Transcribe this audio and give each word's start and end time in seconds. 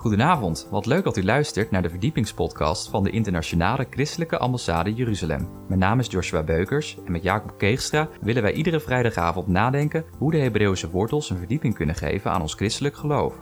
Goedenavond, 0.00 0.68
wat 0.70 0.86
leuk 0.86 1.04
dat 1.04 1.16
u 1.16 1.24
luistert 1.24 1.70
naar 1.70 1.82
de 1.82 1.90
verdiepingspodcast 1.90 2.88
van 2.88 3.04
de 3.04 3.10
Internationale 3.10 3.86
Christelijke 3.90 4.38
Ambassade 4.38 4.94
Jeruzalem. 4.94 5.48
Mijn 5.68 5.80
naam 5.80 5.98
is 5.98 6.06
Joshua 6.06 6.42
Beukers 6.42 6.96
en 7.04 7.12
met 7.12 7.22
Jacob 7.22 7.58
Keegstra 7.58 8.08
willen 8.20 8.42
wij 8.42 8.52
iedere 8.52 8.80
vrijdagavond 8.80 9.46
nadenken 9.46 10.04
hoe 10.18 10.30
de 10.30 10.38
Hebreeuwse 10.38 10.90
wortels 10.90 11.30
een 11.30 11.36
verdieping 11.38 11.74
kunnen 11.74 11.94
geven 11.94 12.30
aan 12.30 12.40
ons 12.40 12.54
christelijk 12.54 12.96
geloof. 12.96 13.34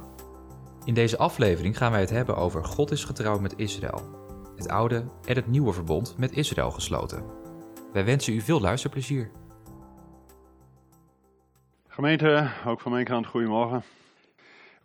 In 0.84 0.94
deze 0.94 1.18
aflevering 1.18 1.76
gaan 1.76 1.90
wij 1.90 2.00
het 2.00 2.10
hebben 2.10 2.36
over 2.36 2.64
God 2.64 2.90
is 2.90 3.04
getrouwd 3.04 3.40
met 3.40 3.54
Israël. 3.56 4.02
Het 4.56 4.68
oude 4.68 5.04
en 5.24 5.34
het 5.34 5.46
nieuwe 5.46 5.72
verbond 5.72 6.14
met 6.16 6.32
Israël 6.32 6.70
gesloten. 6.70 7.24
Wij 7.92 8.04
wensen 8.04 8.34
u 8.34 8.40
veel 8.40 8.60
luisterplezier. 8.60 9.30
Gemeente, 11.88 12.50
ook 12.66 12.80
van 12.80 12.92
mijn 12.92 13.04
kant, 13.04 13.26
goedemorgen. 13.26 13.82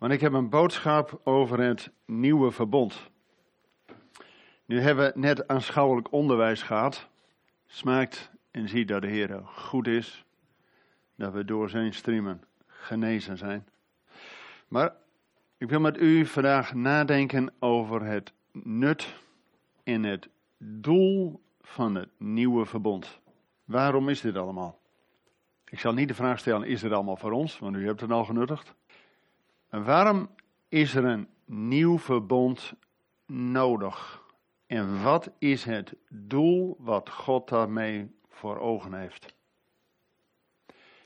Want 0.04 0.16
ik 0.16 0.22
heb 0.22 0.32
een 0.32 0.48
boodschap 0.48 1.20
over 1.22 1.60
het 1.60 1.90
nieuwe 2.04 2.50
verbond. 2.50 3.10
Nu 4.64 4.80
hebben 4.80 5.12
we 5.12 5.18
net 5.18 5.48
aanschouwelijk 5.48 6.12
onderwijs 6.12 6.62
gehad. 6.62 7.08
Smaakt 7.66 8.30
en 8.50 8.68
ziet 8.68 8.88
dat 8.88 9.02
de 9.02 9.08
Heer 9.08 9.40
goed 9.44 9.86
is. 9.86 10.24
Dat 11.16 11.32
we 11.32 11.44
door 11.44 11.70
zijn 11.70 11.94
streamen 11.94 12.42
genezen 12.66 13.38
zijn. 13.38 13.66
Maar 14.68 14.94
ik 15.58 15.68
wil 15.68 15.80
met 15.80 15.98
u 15.98 16.26
vandaag 16.26 16.74
nadenken 16.74 17.52
over 17.58 18.04
het 18.04 18.32
nut 18.52 19.14
en 19.82 20.02
het 20.02 20.28
doel 20.58 21.40
van 21.60 21.94
het 21.94 22.08
nieuwe 22.18 22.66
verbond. 22.66 23.20
Waarom 23.64 24.08
is 24.08 24.20
dit 24.20 24.36
allemaal? 24.36 24.78
Ik 25.64 25.80
zal 25.80 25.92
niet 25.92 26.08
de 26.08 26.14
vraag 26.14 26.38
stellen, 26.38 26.68
is 26.68 26.80
dit 26.80 26.92
allemaal 26.92 27.16
voor 27.16 27.32
ons? 27.32 27.58
Want 27.58 27.76
u 27.76 27.86
hebt 27.86 28.00
het 28.00 28.10
al 28.10 28.24
genuttigd. 28.24 28.74
Waarom 29.82 30.30
is 30.68 30.94
er 30.94 31.04
een 31.04 31.28
nieuw 31.44 31.98
verbond 31.98 32.74
nodig? 33.26 34.22
En 34.66 35.02
wat 35.02 35.30
is 35.38 35.64
het 35.64 35.94
doel 36.08 36.76
wat 36.78 37.10
God 37.10 37.48
daarmee 37.48 38.14
voor 38.28 38.58
ogen 38.58 38.94
heeft? 38.94 39.34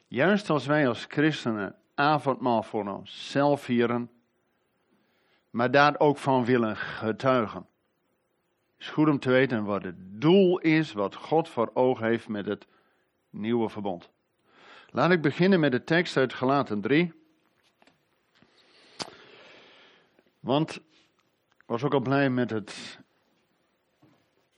Juist 0.06 0.50
als 0.50 0.66
wij 0.66 0.88
als 0.88 1.04
christenen 1.08 1.76
avondmaal 1.94 2.62
voor 2.62 2.88
onszelf 2.88 3.62
vieren, 3.62 4.10
maar 5.50 5.70
daar 5.70 5.94
ook 5.98 6.18
van 6.18 6.44
willen 6.44 6.76
getuigen. 6.76 7.66
Is 8.78 8.88
goed 8.88 9.08
om 9.08 9.18
te 9.18 9.30
weten 9.30 9.64
wat 9.64 9.82
het 9.82 9.96
doel 9.98 10.58
is 10.58 10.92
wat 10.92 11.14
God 11.14 11.48
voor 11.48 11.70
ogen 11.74 12.06
heeft 12.06 12.28
met 12.28 12.46
het 12.46 12.66
nieuwe 13.30 13.68
verbond. 13.68 14.10
Laat 14.90 15.10
ik 15.10 15.20
beginnen 15.22 15.60
met 15.60 15.72
de 15.72 15.84
tekst 15.84 16.16
uit 16.16 16.34
Galaten 16.34 16.80
3. 16.80 17.17
Want 20.40 20.80
was 21.66 21.82
ook 21.84 21.94
al 21.94 22.00
blij 22.00 22.30
met 22.30 22.50
het 22.50 22.98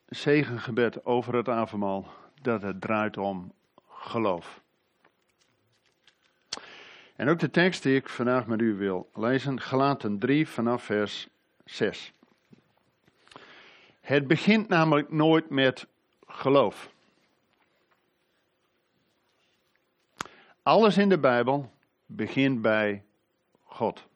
zegengebed 0.06 1.04
over 1.04 1.34
het 1.34 1.48
avondmaal, 1.48 2.12
dat 2.42 2.62
het 2.62 2.80
draait 2.80 3.16
om 3.16 3.52
geloof. 3.88 4.62
En 7.16 7.28
ook 7.28 7.38
de 7.38 7.50
tekst 7.50 7.82
die 7.82 7.96
ik 7.96 8.08
vandaag 8.08 8.46
met 8.46 8.60
u 8.60 8.74
wil 8.74 9.10
lezen, 9.14 9.60
Galaten 9.60 10.18
3 10.18 10.48
vanaf 10.48 10.82
vers 10.82 11.28
6. 11.64 12.12
Het 14.00 14.26
begint 14.26 14.68
namelijk 14.68 15.12
nooit 15.12 15.50
met 15.50 15.86
geloof. 16.26 16.90
Alles 20.62 20.98
in 20.98 21.08
de 21.08 21.18
Bijbel 21.18 21.72
begint 22.06 22.62
bij 22.62 23.04
God. 23.62 24.08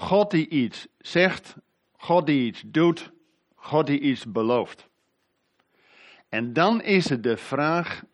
God 0.00 0.30
die 0.30 0.48
iets 0.48 0.86
zegt, 0.98 1.56
God 1.96 2.26
die 2.26 2.46
iets 2.46 2.62
doet, 2.66 3.10
God 3.54 3.86
die 3.86 4.00
iets 4.00 4.32
belooft. 4.32 4.88
En 6.28 6.52
dan 6.52 6.82
is 6.82 7.08
het 7.08 7.22
de 7.22 7.36
vraag 7.36 8.04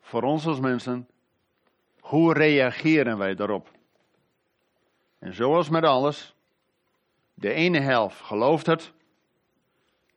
voor 0.00 0.22
ons 0.22 0.46
als 0.46 0.60
mensen, 0.60 1.08
hoe 2.00 2.32
reageren 2.32 3.18
wij 3.18 3.34
daarop? 3.34 3.70
En 5.18 5.34
zoals 5.34 5.68
met 5.68 5.84
alles, 5.84 6.34
de 7.34 7.52
ene 7.52 7.80
helft 7.80 8.20
gelooft 8.20 8.66
het 8.66 8.92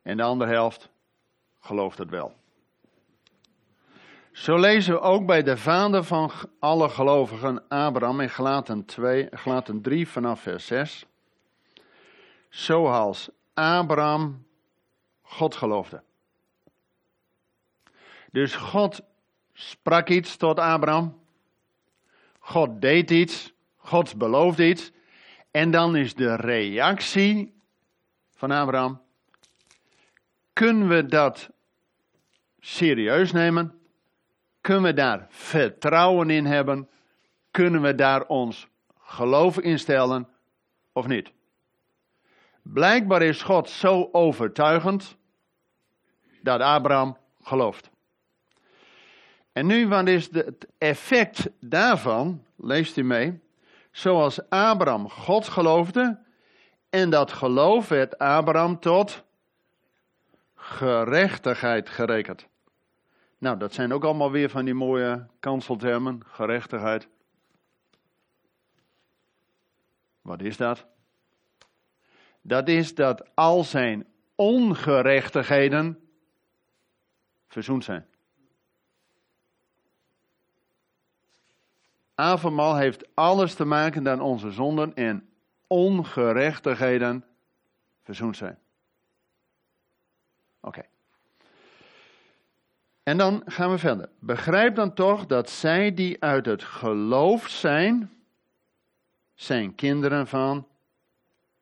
en 0.02 0.16
de 0.16 0.22
andere 0.22 0.50
helft 0.50 0.88
gelooft 1.60 1.98
het 1.98 2.10
wel. 2.10 2.34
Zo 4.38 4.58
lezen 4.58 4.94
we 4.94 5.00
ook 5.00 5.26
bij 5.26 5.42
de 5.42 5.56
vader 5.56 6.04
van 6.04 6.30
alle 6.58 6.88
gelovigen, 6.88 7.68
Abraham, 7.68 8.20
in 8.20 8.30
Gelaten, 8.30 8.84
2, 8.84 9.28
Gelaten 9.30 9.82
3 9.82 10.08
vanaf 10.08 10.40
vers 10.40 10.66
6. 10.66 11.06
Zoals 12.48 13.28
Abraham 13.54 14.46
God 15.22 15.54
geloofde. 15.54 16.02
Dus 18.32 18.54
God 18.54 19.00
sprak 19.52 20.08
iets 20.08 20.36
tot 20.36 20.58
Abraham. 20.58 21.20
God 22.38 22.80
deed 22.80 23.10
iets. 23.10 23.52
God 23.76 24.16
beloofde 24.16 24.68
iets. 24.68 24.90
En 25.50 25.70
dan 25.70 25.96
is 25.96 26.14
de 26.14 26.34
reactie 26.34 27.54
van 28.34 28.50
Abraham. 28.50 29.00
Kunnen 30.52 30.88
we 30.88 31.06
dat 31.06 31.50
serieus 32.60 33.32
nemen? 33.32 33.77
Kunnen 34.60 34.82
we 34.82 34.94
daar 34.94 35.26
vertrouwen 35.28 36.30
in 36.30 36.46
hebben? 36.46 36.88
Kunnen 37.50 37.82
we 37.82 37.94
daar 37.94 38.26
ons 38.26 38.68
geloof 39.00 39.58
in 39.58 39.78
stellen 39.78 40.28
of 40.92 41.06
niet? 41.06 41.32
Blijkbaar 42.62 43.22
is 43.22 43.42
God 43.42 43.70
zo 43.70 44.08
overtuigend 44.12 45.16
dat 46.42 46.60
Abraham 46.60 47.16
gelooft. 47.42 47.90
En 49.52 49.66
nu, 49.66 49.88
wat 49.88 50.08
is 50.08 50.28
het 50.32 50.66
effect 50.78 51.50
daarvan? 51.60 52.44
Leest 52.56 52.96
u 52.96 53.02
mee. 53.02 53.40
Zoals 53.90 54.48
Abraham 54.48 55.10
God 55.10 55.48
geloofde, 55.48 56.18
en 56.90 57.10
dat 57.10 57.32
geloof 57.32 57.88
werd 57.88 58.18
Abraham 58.18 58.80
tot 58.80 59.24
gerechtigheid 60.54 61.88
gerekend. 61.88 62.46
Nou, 63.38 63.58
dat 63.58 63.74
zijn 63.74 63.92
ook 63.92 64.04
allemaal 64.04 64.30
weer 64.30 64.50
van 64.50 64.64
die 64.64 64.74
mooie 64.74 65.26
kanseltermen, 65.40 66.24
gerechtigheid. 66.26 67.08
Wat 70.20 70.42
is 70.42 70.56
dat? 70.56 70.86
Dat 72.40 72.68
is 72.68 72.94
dat 72.94 73.34
al 73.34 73.64
zijn 73.64 74.06
ongerechtigheden 74.34 76.08
verzoend 77.48 77.84
zijn. 77.84 78.06
Avondmaal 82.14 82.76
heeft 82.76 83.14
alles 83.14 83.54
te 83.54 83.64
maken 83.64 84.02
dat 84.02 84.20
onze 84.20 84.50
zonden 84.50 84.94
en 84.94 85.28
ongerechtigheden 85.66 87.24
verzoend 88.02 88.36
zijn. 88.36 88.58
Oké. 90.60 90.82
En 93.08 93.16
dan 93.16 93.42
gaan 93.46 93.70
we 93.70 93.78
verder. 93.78 94.08
Begrijp 94.18 94.74
dan 94.74 94.94
toch 94.94 95.26
dat 95.26 95.50
zij 95.50 95.94
die 95.94 96.22
uit 96.22 96.46
het 96.46 96.62
geloof 96.62 97.48
zijn, 97.48 98.10
zijn 99.34 99.74
kinderen 99.74 100.26
van 100.26 100.66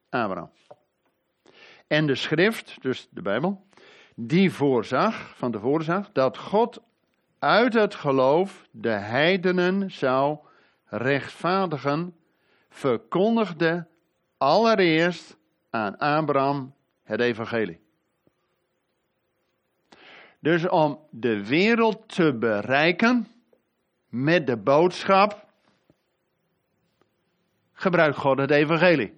Abraham. 0.08 0.50
En 1.86 2.06
de 2.06 2.14
schrift, 2.14 2.76
dus 2.80 3.08
de 3.10 3.22
Bijbel, 3.22 3.66
die 4.14 4.52
voorzag, 4.52 5.36
van 5.36 5.50
de 5.50 5.60
voorzag, 5.60 6.12
dat 6.12 6.38
God 6.38 6.80
uit 7.38 7.74
het 7.74 7.94
geloof 7.94 8.66
de 8.70 8.88
heidenen 8.88 9.90
zou 9.90 10.38
rechtvaardigen, 10.84 12.16
verkondigde 12.68 13.86
allereerst 14.36 15.36
aan 15.70 15.98
Abraham 15.98 16.74
het 17.02 17.20
evangelie. 17.20 17.85
Dus 20.46 20.68
om 20.68 21.00
de 21.10 21.46
wereld 21.46 22.08
te 22.08 22.34
bereiken 22.34 23.26
met 24.08 24.46
de 24.46 24.56
boodschap, 24.56 25.46
gebruikt 27.72 28.16
God 28.16 28.38
het 28.38 28.50
evangelie. 28.50 29.14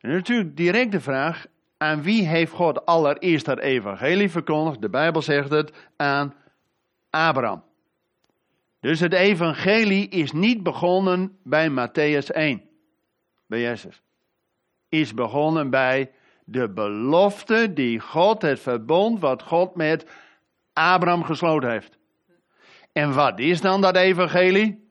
En 0.00 0.10
natuurlijk 0.10 0.56
direct 0.56 0.92
de 0.92 1.00
vraag, 1.00 1.46
aan 1.76 2.02
wie 2.02 2.26
heeft 2.26 2.52
God 2.52 2.86
allereerst 2.86 3.44
dat 3.44 3.58
evangelie 3.58 4.30
verkondigd? 4.30 4.80
De 4.80 4.90
Bijbel 4.90 5.22
zegt 5.22 5.50
het 5.50 5.72
aan 5.96 6.34
Abraham. 7.10 7.64
Dus 8.80 9.00
het 9.00 9.12
evangelie 9.12 10.08
is 10.08 10.32
niet 10.32 10.62
begonnen 10.62 11.38
bij 11.42 11.70
Matthäus 11.70 12.26
1, 12.26 12.62
bij 13.46 13.60
Jezus. 13.60 14.02
Is 14.88 15.14
begonnen 15.14 15.70
bij 15.70 16.10
de 16.44 16.68
belofte 16.68 17.72
die 17.72 18.00
God, 18.00 18.42
het 18.42 18.60
verbond 18.60 19.20
wat 19.20 19.42
God 19.42 19.74
met 19.74 20.06
Abraham 20.72 21.24
gesloten 21.24 21.70
heeft. 21.70 21.98
En 22.92 23.14
wat 23.14 23.38
is 23.38 23.60
dan 23.60 23.80
dat 23.80 23.96
evangelie? 23.96 24.88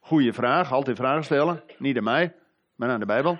Goeie 0.00 0.32
vraag, 0.32 0.72
altijd 0.72 0.96
vragen 0.96 1.24
stellen. 1.24 1.62
Niet 1.78 1.96
aan 1.96 2.04
mij, 2.04 2.34
maar 2.74 2.88
aan 2.88 3.00
de 3.00 3.06
Bijbel. 3.06 3.38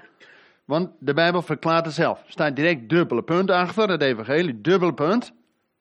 Want 0.65 0.91
de 0.99 1.15
Bijbel 1.15 1.43
verklaart 1.43 1.85
het 1.85 1.95
zelf. 1.95 2.19
Er 2.19 2.33
staat 2.33 2.57
direct 2.57 2.89
dubbele 2.89 3.23
punt 3.23 3.51
achter 3.51 3.89
het 3.89 4.03
evangelie, 4.03 4.61
dubbele 4.61 4.95
punt. 4.95 5.33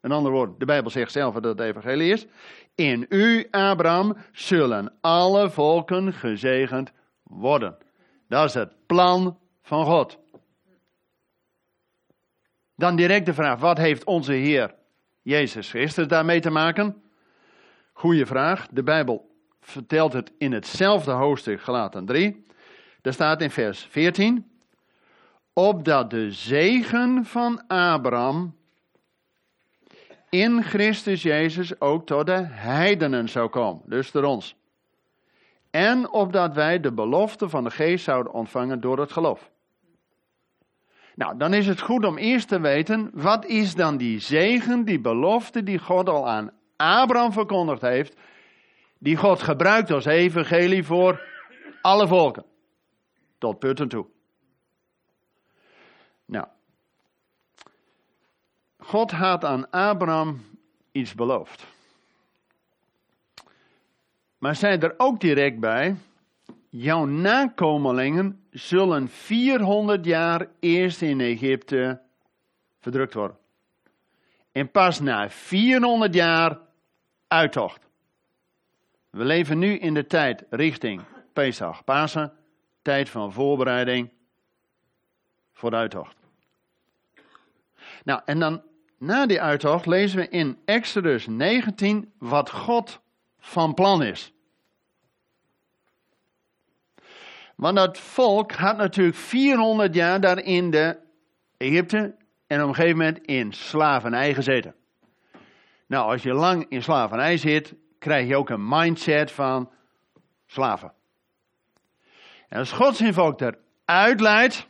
Een 0.01 0.11
ander 0.11 0.31
woord, 0.31 0.59
de 0.59 0.65
Bijbel 0.65 0.91
zegt 0.91 1.11
zelf 1.11 1.33
dat 1.33 1.43
het 1.43 1.59
evangelie 1.59 2.11
is. 2.11 2.27
In 2.75 3.05
u, 3.09 3.47
Abraham, 3.51 4.17
zullen 4.31 4.93
alle 5.01 5.49
volken 5.49 6.13
gezegend 6.13 6.91
worden. 7.23 7.77
Dat 8.27 8.45
is 8.45 8.53
het 8.53 8.73
plan 8.85 9.37
van 9.61 9.85
God. 9.85 10.20
Dan 12.81 12.95
direct 12.95 13.25
de 13.25 13.33
vraag, 13.33 13.59
wat 13.59 13.77
heeft 13.77 14.03
onze 14.03 14.31
Heer 14.31 14.73
Jezus 15.21 15.69
Christus 15.69 16.07
daarmee 16.07 16.39
te 16.39 16.49
maken? 16.49 17.03
Goeie 17.93 18.25
vraag. 18.25 18.67
De 18.71 18.83
Bijbel 18.83 19.35
vertelt 19.59 20.13
het 20.13 20.31
in 20.37 20.51
hetzelfde 20.51 21.11
hoofdstuk, 21.11 21.61
gelaten 21.61 22.05
3. 22.05 22.45
Daar 23.01 23.13
staat 23.13 23.41
in 23.41 23.51
vers 23.51 23.87
14. 23.89 24.51
Opdat 25.53 26.09
de 26.09 26.31
zegen 26.31 27.25
van 27.25 27.67
Abraham 27.67 28.55
in 30.29 30.63
Christus 30.63 31.21
Jezus 31.21 31.81
ook 31.81 32.05
tot 32.05 32.25
de 32.25 32.45
heidenen 32.49 33.29
zou 33.29 33.49
komen. 33.49 33.81
Dus 33.85 34.11
door 34.11 34.23
ons. 34.23 34.55
En 35.69 36.09
opdat 36.09 36.53
wij 36.53 36.79
de 36.79 36.91
belofte 36.91 37.49
van 37.49 37.63
de 37.63 37.71
geest 37.71 38.03
zouden 38.03 38.33
ontvangen 38.33 38.79
door 38.79 38.99
het 38.99 39.11
geloof. 39.11 39.51
Nou, 41.21 41.37
dan 41.37 41.53
is 41.53 41.67
het 41.67 41.81
goed 41.81 42.05
om 42.05 42.17
eerst 42.17 42.47
te 42.47 42.59
weten, 42.59 43.09
wat 43.13 43.45
is 43.45 43.75
dan 43.75 43.97
die 43.97 44.19
zegen, 44.19 44.85
die 44.85 44.99
belofte 44.99 45.63
die 45.63 45.79
God 45.79 46.09
al 46.09 46.29
aan 46.29 46.51
Abraham 46.75 47.31
verkondigd 47.31 47.81
heeft, 47.81 48.15
die 48.97 49.15
God 49.15 49.41
gebruikt 49.41 49.91
als 49.91 50.05
evangelie 50.05 50.83
voor 50.83 51.21
alle 51.81 52.07
volken, 52.07 52.45
tot 53.37 53.59
putten 53.59 53.87
toe. 53.87 54.05
Nou, 56.25 56.47
God 58.77 59.11
had 59.11 59.45
aan 59.45 59.69
Abraham 59.69 60.41
iets 60.91 61.13
beloofd. 61.13 61.65
Maar 64.37 64.55
zei 64.55 64.77
er 64.77 64.93
ook 64.97 65.19
direct 65.19 65.59
bij, 65.59 65.95
jouw 66.71 67.05
nakomelingen 67.05 68.43
zullen 68.51 69.09
400 69.09 70.05
jaar 70.05 70.47
eerst 70.59 71.01
in 71.01 71.19
Egypte 71.19 72.01
verdrukt 72.79 73.13
worden. 73.13 73.37
En 74.51 74.71
pas 74.71 74.99
na 74.99 75.29
400 75.29 76.13
jaar 76.13 76.59
uittocht. 77.27 77.87
We 79.09 79.23
leven 79.23 79.59
nu 79.59 79.77
in 79.77 79.93
de 79.93 80.07
tijd 80.07 80.43
richting 80.49 81.01
Pesach, 81.33 81.83
Pasen, 81.83 82.33
tijd 82.81 83.09
van 83.09 83.33
voorbereiding 83.33 84.09
voor 85.53 85.69
de 85.69 85.75
uittocht. 85.75 86.15
Nou, 88.03 88.21
en 88.25 88.39
dan 88.39 88.61
na 88.97 89.25
die 89.25 89.41
uittocht 89.41 89.85
lezen 89.85 90.19
we 90.19 90.29
in 90.29 90.57
Exodus 90.65 91.27
19 91.27 92.13
wat 92.17 92.49
God 92.49 92.99
van 93.39 93.73
plan 93.73 94.03
is. 94.03 94.33
Want 97.61 97.75
dat 97.75 97.97
volk 97.97 98.51
had 98.51 98.77
natuurlijk 98.77 99.17
400 99.17 99.93
jaar 99.93 100.21
daar 100.21 100.39
in 100.43 100.71
de 100.71 100.97
Egypte 101.57 102.15
en 102.47 102.61
op 102.61 102.67
een 102.67 102.75
gegeven 102.75 102.97
moment 102.97 103.25
in 103.25 103.53
slavernij 103.53 104.33
gezeten. 104.33 104.75
Nou, 105.87 106.11
als 106.11 106.23
je 106.23 106.33
lang 106.33 106.65
in 106.69 106.83
slavernij 106.83 107.37
zit, 107.37 107.73
krijg 107.99 108.27
je 108.27 108.35
ook 108.35 108.49
een 108.49 108.67
mindset 108.67 109.31
van 109.31 109.71
slaven. 110.45 110.93
En 112.49 112.59
als 112.59 112.71
God 112.71 112.95
zijn 112.95 113.13
volk 113.13 113.41
eruit 113.41 114.19
leidt, 114.19 114.67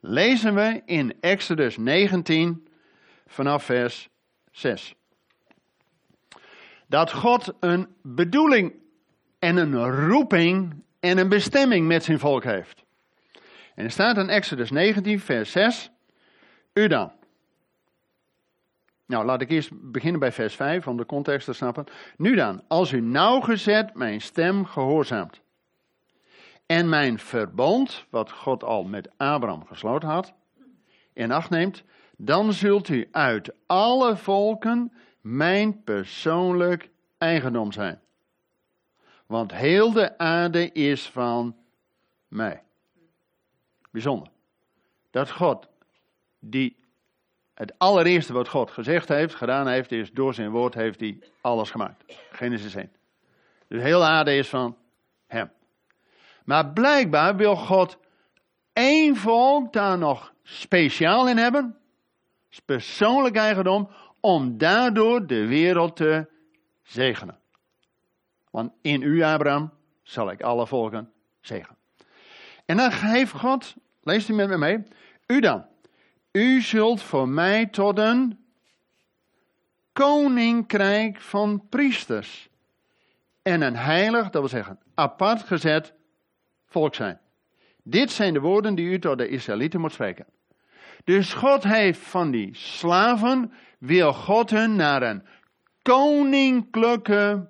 lezen 0.00 0.54
we 0.54 0.82
in 0.84 1.16
Exodus 1.20 1.76
19 1.76 2.68
vanaf 3.26 3.64
vers 3.64 4.08
6. 4.50 4.94
Dat 6.86 7.12
God 7.12 7.54
een 7.60 7.88
bedoeling 8.02 8.74
en 9.38 9.56
een 9.56 10.06
roeping 10.06 10.86
en 11.00 11.18
een 11.18 11.28
bestemming 11.28 11.86
met 11.86 12.04
zijn 12.04 12.18
volk 12.18 12.44
heeft. 12.44 12.84
En 13.74 13.84
er 13.84 13.90
staat 13.90 14.16
in 14.16 14.28
Exodus 14.28 14.70
19, 14.70 15.20
vers 15.20 15.50
6. 15.50 15.90
U 16.72 16.88
dan. 16.88 17.12
Nou, 19.06 19.24
laat 19.24 19.40
ik 19.40 19.50
eerst 19.50 19.70
beginnen 19.72 20.20
bij 20.20 20.32
vers 20.32 20.54
5 20.54 20.86
om 20.86 20.96
de 20.96 21.06
context 21.06 21.46
te 21.46 21.52
snappen. 21.52 21.84
Nu 22.16 22.34
dan, 22.34 22.62
als 22.68 22.92
u 22.92 23.00
nauwgezet 23.00 23.94
mijn 23.94 24.20
stem 24.20 24.64
gehoorzaamt. 24.64 25.40
En 26.66 26.88
mijn 26.88 27.18
verbond, 27.18 28.06
wat 28.10 28.30
God 28.30 28.64
al 28.64 28.84
met 28.84 29.10
Abraham 29.16 29.66
gesloten 29.66 30.08
had, 30.08 30.34
in 31.12 31.32
acht 31.32 31.50
neemt, 31.50 31.84
dan 32.16 32.52
zult 32.52 32.88
u 32.88 33.08
uit 33.10 33.54
alle 33.66 34.16
volken 34.16 34.92
mijn 35.20 35.82
persoonlijk 35.82 36.90
eigendom 37.18 37.72
zijn. 37.72 38.00
Want 39.28 39.52
heel 39.52 39.92
de 39.92 40.18
aarde 40.18 40.72
is 40.72 41.08
van 41.08 41.56
mij. 42.28 42.62
Bijzonder. 43.90 44.28
Dat 45.10 45.30
God, 45.30 45.68
die 46.38 46.76
het 47.54 47.78
allereerste 47.78 48.32
wat 48.32 48.48
God 48.48 48.70
gezegd 48.70 49.08
heeft, 49.08 49.34
gedaan 49.34 49.68
heeft, 49.68 49.92
is 49.92 50.12
door 50.12 50.34
zijn 50.34 50.50
woord 50.50 50.74
heeft 50.74 51.00
hij 51.00 51.18
alles 51.40 51.70
gemaakt. 51.70 52.04
Genesis 52.30 52.74
1. 52.74 52.92
Dus 53.66 53.82
heel 53.82 53.98
de 53.98 54.06
aarde 54.06 54.36
is 54.36 54.48
van 54.48 54.76
hem. 55.26 55.50
Maar 56.44 56.72
blijkbaar 56.72 57.36
wil 57.36 57.56
God 57.56 57.98
één 58.72 59.16
volk 59.16 59.72
daar 59.72 59.98
nog 59.98 60.32
speciaal 60.42 61.28
in 61.28 61.36
hebben. 61.36 61.78
Persoonlijk 62.64 63.36
eigendom. 63.36 63.90
Om 64.20 64.58
daardoor 64.58 65.26
de 65.26 65.46
wereld 65.46 65.96
te 65.96 66.26
zegenen. 66.82 67.37
Want 68.50 68.72
in 68.82 69.02
u, 69.02 69.22
Abraham, 69.22 69.70
zal 70.02 70.30
ik 70.30 70.42
alle 70.42 70.66
volken 70.66 71.12
zegenen. 71.40 71.76
En 72.64 72.76
dan 72.76 72.92
geeft 72.92 73.32
God, 73.32 73.74
lees 74.02 74.28
u 74.28 74.32
met 74.34 74.48
me 74.48 74.58
mee, 74.58 74.82
u 75.26 75.40
dan. 75.40 75.66
U 76.32 76.60
zult 76.60 77.02
voor 77.02 77.28
mij 77.28 77.66
tot 77.66 77.98
een 77.98 78.38
koninkrijk 79.92 81.20
van 81.20 81.68
priesters. 81.68 82.48
En 83.42 83.60
een 83.60 83.76
heilig, 83.76 84.22
dat 84.22 84.40
wil 84.40 84.48
zeggen 84.48 84.78
apart 84.94 85.42
gezet 85.42 85.94
volk 86.66 86.94
zijn. 86.94 87.20
Dit 87.82 88.10
zijn 88.10 88.32
de 88.32 88.40
woorden 88.40 88.74
die 88.74 88.86
u 88.86 88.98
tot 88.98 89.18
de 89.18 89.28
Israëlieten 89.28 89.80
moet 89.80 89.92
spreken. 89.92 90.26
Dus 91.04 91.32
God 91.32 91.62
heeft 91.62 92.00
van 92.00 92.30
die 92.30 92.54
slaven, 92.54 93.52
wil 93.78 94.12
God 94.12 94.50
hun 94.50 94.76
naar 94.76 95.02
een 95.02 95.22
koninklijke 95.82 97.48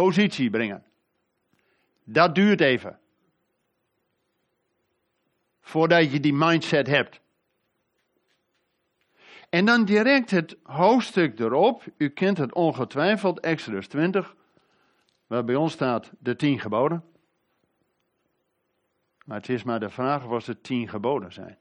positie 0.00 0.50
brengen. 0.50 0.84
Dat 2.04 2.34
duurt 2.34 2.60
even. 2.60 2.98
Voordat 5.60 6.12
je 6.12 6.20
die 6.20 6.34
mindset 6.34 6.86
hebt. 6.86 7.20
En 9.48 9.64
dan 9.64 9.84
direct 9.84 10.30
het 10.30 10.56
hoofdstuk 10.62 11.38
erop. 11.38 11.84
U 11.96 12.08
kent 12.08 12.38
het 12.38 12.54
ongetwijfeld, 12.54 13.40
Exodus 13.40 13.88
20. 13.88 14.36
Waar 15.26 15.44
bij 15.44 15.54
ons 15.54 15.72
staat 15.72 16.10
de 16.18 16.36
tien 16.36 16.60
geboden. 16.60 17.04
Maar 19.24 19.36
het 19.36 19.48
is 19.48 19.62
maar 19.62 19.80
de 19.80 19.90
vraag 19.90 20.24
of 20.24 20.46
het 20.46 20.62
tien 20.62 20.88
geboden 20.88 21.32
zijn. 21.32 21.58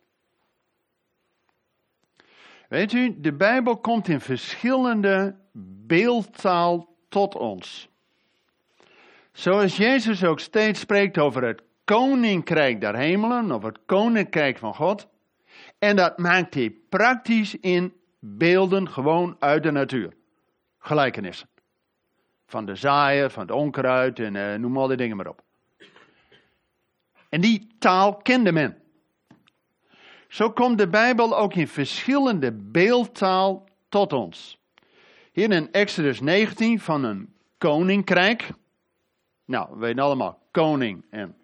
Weet 2.69 2.93
u, 2.93 3.19
de 3.19 3.34
Bijbel 3.34 3.77
komt 3.77 4.08
in 4.08 4.22
verschillende 4.22 5.36
beeldtaal 5.86 6.96
tot 7.10 7.36
ons. 7.36 7.88
Zoals 9.39 9.77
Jezus 9.77 10.24
ook 10.24 10.39
steeds 10.39 10.79
spreekt 10.79 11.17
over 11.17 11.43
het 11.43 11.62
koninkrijk 11.84 12.81
der 12.81 12.96
hemelen, 12.96 13.51
of 13.51 13.63
het 13.63 13.79
koninkrijk 13.86 14.58
van 14.58 14.75
God. 14.75 15.08
En 15.77 15.96
dat 15.96 16.17
maakt 16.17 16.53
hij 16.53 16.75
praktisch 16.89 17.55
in 17.55 17.93
beelden 18.19 18.89
gewoon 18.89 19.36
uit 19.39 19.63
de 19.63 19.72
natuur. 19.72 20.13
Gelijkenissen. 20.79 21.50
Van 22.48 22.65
de 22.65 22.75
zaaien, 22.75 23.31
van 23.31 23.41
het 23.41 23.51
onkruid 23.51 24.19
en 24.19 24.36
uh, 24.36 24.55
noem 24.55 24.77
al 24.77 24.88
die 24.88 24.98
dingen 24.98 25.17
maar 25.17 25.27
op. 25.27 25.43
En 27.29 27.41
die 27.41 27.67
taal 27.77 28.15
kende 28.15 28.51
men. 28.51 28.77
Zo 30.27 30.51
komt 30.51 30.77
de 30.77 30.88
Bijbel 30.88 31.38
ook 31.38 31.53
in 31.53 31.67
verschillende 31.67 32.51
beeldtaal 32.51 33.65
tot 33.89 34.13
ons. 34.13 34.58
Hier 35.31 35.51
in 35.51 35.72
Exodus 35.72 36.19
19 36.19 36.79
van 36.79 37.03
een 37.03 37.34
koninkrijk. 37.58 38.50
Nou, 39.50 39.70
we 39.72 39.77
weten 39.77 40.03
allemaal 40.03 40.48
koning 40.51 41.06
en 41.10 41.38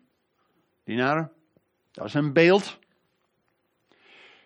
dienaren. 0.84 1.32
Dat 1.92 2.06
is 2.06 2.14
een 2.14 2.34
beeld. 2.34 2.80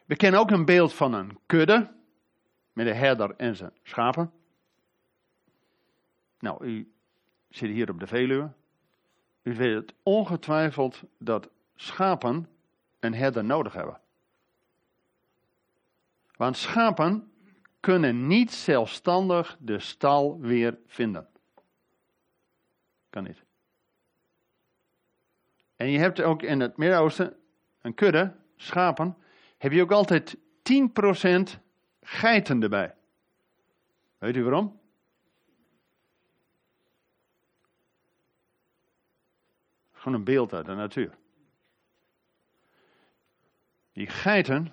We 0.05 0.15
kennen 0.15 0.39
ook 0.39 0.51
een 0.51 0.65
beeld 0.65 0.93
van 0.93 1.13
een 1.13 1.39
kudde. 1.45 1.91
Met 2.73 2.87
een 2.87 2.95
herder 2.95 3.35
en 3.35 3.55
zijn 3.55 3.73
schapen. 3.83 4.31
Nou, 6.39 6.65
u 6.65 6.91
zit 7.49 7.69
hier 7.69 7.89
op 7.89 7.99
de 7.99 8.07
Veluwe. 8.07 8.51
U 9.41 9.55
weet 9.55 9.93
ongetwijfeld 10.03 11.03
dat 11.17 11.49
schapen 11.75 12.49
een 12.99 13.13
herder 13.13 13.43
nodig 13.43 13.73
hebben. 13.73 13.99
Want 16.35 16.57
schapen 16.57 17.31
kunnen 17.79 18.27
niet 18.27 18.51
zelfstandig 18.51 19.57
de 19.59 19.79
stal 19.79 20.39
weer 20.39 20.77
vinden. 20.85 21.27
Kan 23.09 23.23
niet. 23.23 23.47
En 25.79 25.89
je 25.89 25.99
hebt 25.99 26.21
ook 26.21 26.41
in 26.41 26.59
het 26.59 26.77
Midden-Oosten 26.77 27.37
een 27.81 27.93
kudde, 27.93 28.35
schapen, 28.55 29.17
heb 29.57 29.71
je 29.71 29.81
ook 29.81 29.91
altijd 29.91 30.37
10% 30.37 30.39
geiten 32.01 32.61
erbij. 32.61 32.95
Weet 34.17 34.35
u 34.35 34.43
waarom? 34.43 34.79
Gewoon 39.91 40.17
een 40.17 40.23
beeld 40.23 40.53
uit 40.53 40.65
de 40.65 40.73
natuur. 40.73 41.17
Die 43.91 44.07
geiten, 44.07 44.63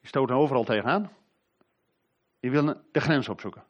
die 0.00 0.08
stoten 0.08 0.36
overal 0.36 0.64
tegenaan. 0.64 1.12
Die 2.40 2.50
willen 2.50 2.84
de 2.92 3.00
grens 3.00 3.28
opzoeken. 3.28 3.64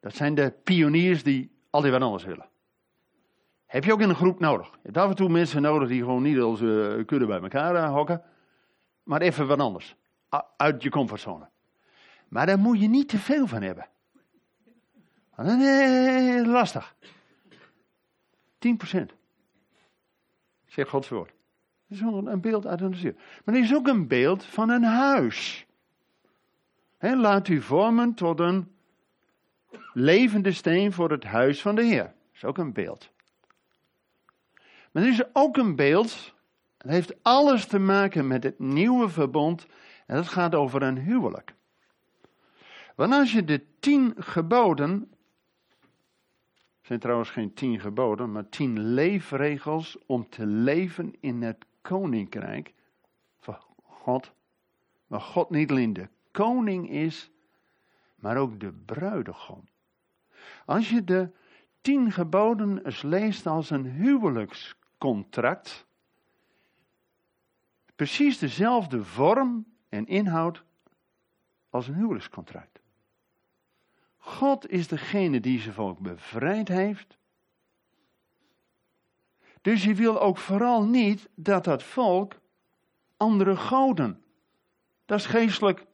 Dat 0.00 0.14
zijn 0.14 0.34
de 0.34 0.50
pioniers 0.64 1.22
die 1.22 1.50
altijd 1.70 1.92
wat 1.92 2.02
anders 2.02 2.24
willen. 2.24 2.49
Heb 3.70 3.84
je 3.84 3.92
ook 3.92 4.00
in 4.00 4.08
een 4.08 4.14
groep 4.14 4.40
nodig. 4.40 4.70
Je 4.70 4.78
hebt 4.82 4.96
af 4.96 5.08
en 5.08 5.16
toe 5.16 5.28
mensen 5.28 5.62
nodig 5.62 5.88
die 5.88 6.00
gewoon 6.00 6.22
niet 6.22 6.38
als 6.38 6.60
uh, 6.60 7.04
kudde 7.06 7.26
bij 7.26 7.40
elkaar 7.40 7.74
uh, 7.74 7.92
hokken. 7.92 8.22
Maar 9.02 9.20
even 9.20 9.46
wat 9.46 9.58
anders. 9.58 9.96
Uit 10.56 10.82
je 10.82 10.90
comfortzone. 10.90 11.48
Maar 12.28 12.46
daar 12.46 12.58
moet 12.58 12.80
je 12.80 12.88
niet 12.88 13.08
te 13.08 13.18
veel 13.18 13.46
van 13.46 13.62
hebben. 13.62 13.88
Nee, 15.36 16.46
lastig. 16.46 16.94
10 18.58 18.76
procent. 18.76 19.12
Zegt 20.66 20.90
Gods 20.90 21.08
woord. 21.08 21.32
Dat 21.86 21.98
is 21.98 22.00
een 22.00 22.40
beeld 22.40 22.66
uit 22.66 22.78
de 22.78 22.88
natuur. 22.88 23.14
Maar 23.44 23.54
er 23.54 23.60
is 23.60 23.74
ook 23.74 23.86
een 23.86 24.08
beeld 24.08 24.44
van 24.44 24.70
een 24.70 24.84
huis. 24.84 25.66
Laat 26.98 27.48
u 27.48 27.60
vormen 27.60 28.14
tot 28.14 28.40
een 28.40 28.72
levende 29.92 30.52
steen 30.52 30.92
voor 30.92 31.10
het 31.10 31.24
huis 31.24 31.62
van 31.62 31.74
de 31.74 31.84
Heer. 31.84 32.04
Dat 32.04 32.34
is 32.34 32.44
ook 32.44 32.58
een 32.58 32.72
beeld. 32.72 33.12
Maar 34.90 35.02
er 35.02 35.08
is 35.08 35.24
ook 35.32 35.56
een 35.56 35.76
beeld. 35.76 36.34
Het 36.78 36.90
heeft 36.90 37.22
alles 37.22 37.66
te 37.66 37.78
maken 37.78 38.26
met 38.26 38.42
het 38.42 38.58
nieuwe 38.58 39.08
verbond. 39.08 39.66
En 40.06 40.16
dat 40.16 40.28
gaat 40.28 40.54
over 40.54 40.82
een 40.82 40.98
huwelijk. 40.98 41.54
Want 42.94 43.12
als 43.12 43.32
je 43.32 43.44
de 43.44 43.64
tien 43.80 44.14
geboden 44.18 45.10
zijn 46.90 47.02
trouwens 47.02 47.30
geen 47.30 47.54
tien 47.54 47.80
geboden, 47.80 48.32
maar 48.32 48.48
tien 48.48 48.78
leefregels 48.78 49.98
om 50.06 50.28
te 50.28 50.46
leven 50.46 51.14
in 51.20 51.42
het 51.42 51.66
koninkrijk 51.80 52.74
van 53.40 53.58
God. 53.82 54.32
Maar 55.06 55.20
God 55.20 55.50
niet 55.50 55.70
alleen 55.70 55.92
de 55.92 56.08
koning 56.30 56.90
is, 56.90 57.30
maar 58.14 58.36
ook 58.36 58.60
de 58.60 58.72
bruidegom. 58.72 59.68
Als 60.64 60.90
je 60.90 61.04
de 61.04 61.30
tien 61.80 62.12
geboden 62.12 62.84
eens 62.84 63.02
leest 63.02 63.46
als 63.46 63.70
een 63.70 63.84
huwelijkscontract, 65.00 65.86
precies 67.96 68.38
dezelfde 68.38 69.04
vorm 69.04 69.66
en 69.88 70.06
inhoud 70.06 70.64
als 71.70 71.88
een 71.88 71.94
huwelijkscontract. 71.94 72.80
God 74.16 74.68
is 74.68 74.88
degene 74.88 75.40
die 75.40 75.60
zijn 75.60 75.74
volk 75.74 75.98
bevrijd 75.98 76.68
heeft. 76.68 77.18
Dus 79.60 79.84
hij 79.84 79.96
wil 79.96 80.20
ook 80.20 80.38
vooral 80.38 80.84
niet 80.84 81.28
dat 81.34 81.64
dat 81.64 81.82
volk 81.82 82.40
andere 83.16 83.56
goden. 83.56 84.22
Dat 85.04 85.18
is 85.18 85.26
geestelijk 85.26 85.86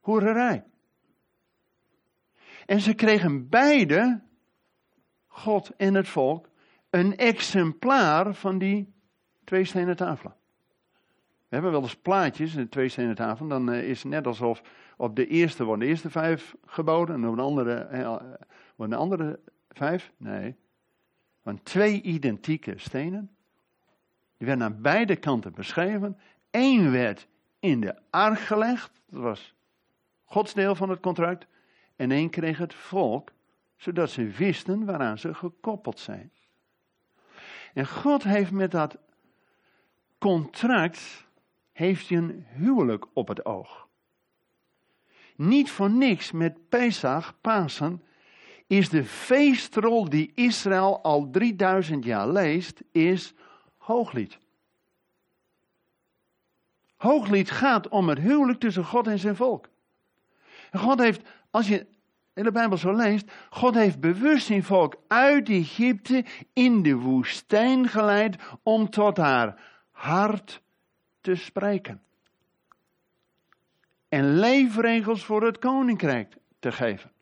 hoererij. 0.00 0.64
En 2.66 2.80
ze 2.80 2.94
kregen 2.94 3.48
beide, 3.48 4.22
God 5.26 5.70
en 5.76 5.94
het 5.94 6.08
volk, 6.08 6.49
een 6.90 7.16
exemplaar 7.16 8.34
van 8.34 8.58
die 8.58 8.92
twee 9.44 9.64
stenen 9.64 9.96
tafelen. 9.96 10.34
We 11.48 11.56
hebben 11.56 11.70
wel 11.70 11.82
eens 11.82 11.96
plaatjes, 11.96 12.54
de 12.54 12.68
twee 12.68 12.88
stenen 12.88 13.14
tafel, 13.14 13.48
dan 13.48 13.70
eh, 13.70 13.88
is 13.88 14.02
het 14.02 14.12
net 14.12 14.26
alsof 14.26 14.62
op 14.96 15.16
de 15.16 15.26
eerste 15.26 15.64
worden 15.64 15.84
de 15.84 15.90
eerste 15.90 16.10
vijf 16.10 16.56
geboden 16.66 17.14
en 17.14 17.28
op 17.28 17.36
de 17.36 17.42
andere 17.42 17.74
eh, 17.74 18.16
worden 18.76 18.96
de 18.96 19.02
andere 19.02 19.40
vijf. 19.68 20.12
Nee, 20.16 20.56
want 21.42 21.64
twee 21.64 22.02
identieke 22.02 22.74
stenen. 22.76 23.30
Die 24.36 24.46
werden 24.46 24.66
aan 24.66 24.82
beide 24.82 25.16
kanten 25.16 25.52
beschreven. 25.52 26.18
Eén 26.50 26.90
werd 26.90 27.28
in 27.58 27.80
de 27.80 27.94
ark 28.10 28.38
gelegd, 28.38 29.00
dat 29.06 29.22
was 29.22 29.54
Gods 30.24 30.54
deel 30.54 30.74
van 30.74 30.90
het 30.90 31.00
contract. 31.00 31.46
En 31.96 32.10
één 32.10 32.30
kreeg 32.30 32.58
het 32.58 32.74
volk, 32.74 33.32
zodat 33.76 34.10
ze 34.10 34.24
wisten 34.24 34.84
waaraan 34.84 35.18
ze 35.18 35.34
gekoppeld 35.34 35.98
zijn. 35.98 36.32
En 37.74 37.86
God 37.86 38.22
heeft 38.22 38.50
met 38.50 38.70
dat 38.70 38.96
contract 40.18 41.26
heeft 41.72 42.08
hij 42.08 42.18
een 42.18 42.46
huwelijk 42.48 43.06
op 43.12 43.28
het 43.28 43.44
oog. 43.44 43.88
Niet 45.36 45.70
voor 45.70 45.90
niks 45.90 46.32
met 46.32 46.68
Pesach, 46.68 47.40
Pasen, 47.40 48.02
is 48.66 48.88
de 48.88 49.04
feestrol 49.04 50.08
die 50.08 50.32
Israël 50.34 51.02
al 51.02 51.30
3000 51.30 52.04
jaar 52.04 52.28
leest, 52.28 52.82
is 52.92 53.34
hooglied. 53.76 54.38
Hooglied 56.96 57.50
gaat 57.50 57.88
om 57.88 58.08
het 58.08 58.18
huwelijk 58.18 58.60
tussen 58.60 58.84
God 58.84 59.06
en 59.06 59.18
zijn 59.18 59.36
volk. 59.36 59.68
God 60.72 60.98
heeft, 60.98 61.28
als 61.50 61.68
je 61.68 61.86
in 62.34 62.44
de 62.44 62.52
Bijbel 62.52 62.78
zo 62.78 62.92
leest, 62.92 63.32
God 63.50 63.74
heeft 63.74 64.00
bewust 64.00 64.46
zijn 64.46 64.64
volk 64.64 64.96
uit 65.08 65.48
Egypte 65.48 66.24
in 66.52 66.82
de 66.82 66.94
woestijn 66.94 67.88
geleid 67.88 68.36
om 68.62 68.90
tot 68.90 69.16
haar 69.16 69.60
hart 69.90 70.60
te 71.20 71.34
spreken. 71.34 72.02
En 74.08 74.38
leefregels 74.38 75.24
voor 75.24 75.42
het 75.42 75.58
koninkrijk 75.58 76.36
te 76.58 76.72
geven. 76.72 77.12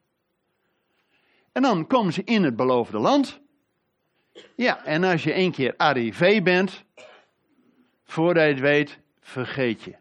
En 1.52 1.62
dan 1.62 1.86
komen 1.86 2.12
ze 2.12 2.24
in 2.24 2.42
het 2.44 2.56
beloofde 2.56 2.98
land. 2.98 3.40
Ja, 4.56 4.84
en 4.84 5.04
als 5.04 5.24
je 5.24 5.32
één 5.32 5.52
keer 5.52 5.74
arrivé 5.76 6.42
bent, 6.42 6.84
voordat 8.04 8.42
je 8.42 8.50
het 8.50 8.60
weet, 8.60 8.98
vergeet 9.20 9.82
je. 9.82 9.96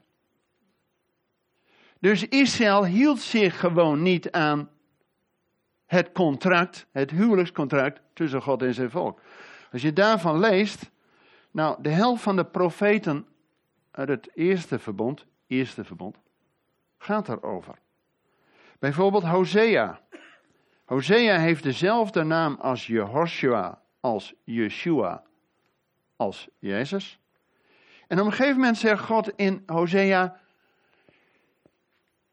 Dus 2.00 2.28
Israël 2.28 2.86
hield 2.86 3.20
zich 3.20 3.60
gewoon 3.60 4.02
niet 4.02 4.32
aan 4.32 4.70
het 5.88 6.12
contract, 6.12 6.86
het 6.92 7.12
huwelijkscontract 7.12 8.02
tussen 8.14 8.42
God 8.42 8.62
en 8.62 8.74
zijn 8.74 8.90
volk. 8.90 9.22
Als 9.72 9.82
je 9.82 9.94
daarvan 9.94 10.40
leest, 10.40 10.90
nou, 11.52 11.82
de 11.82 11.90
helft 11.90 12.24
van 12.24 12.36
de 12.36 12.46
profeten 12.46 13.26
uit 13.92 14.10
het 14.10 14.30
eerste 14.34 14.80
verbond, 14.80 15.26
eerste 15.48 15.84
verbond, 15.84 16.18
gaat 16.98 17.26
daarover. 17.26 17.76
Bijvoorbeeld 18.80 19.24
Hosea. 19.24 20.00
Hosea 20.86 21.40
heeft 21.40 21.64
dezelfde 21.64 22.24
naam 22.24 22.58
als 22.62 22.88
Jehoshua, 22.88 23.82
als 24.00 24.34
Yeshua, 24.44 25.24
als 26.16 26.48
Jezus. 26.60 27.20
En 28.08 28.20
op 28.20 28.26
een 28.26 28.32
gegeven 28.32 28.56
moment 28.56 28.78
zegt 28.78 29.04
God 29.04 29.32
in 29.36 29.64
Hosea, 29.66 30.40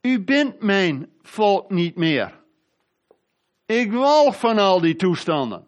u 0.01 0.21
bent 0.21 0.63
mijn 0.63 1.13
volk 1.23 1.71
niet 1.71 1.97
meer. 1.97 2.43
Ik 3.67 3.93
walg 3.93 4.39
van 4.39 4.59
al 4.59 4.81
die 4.81 4.97
toestanden. 4.97 5.67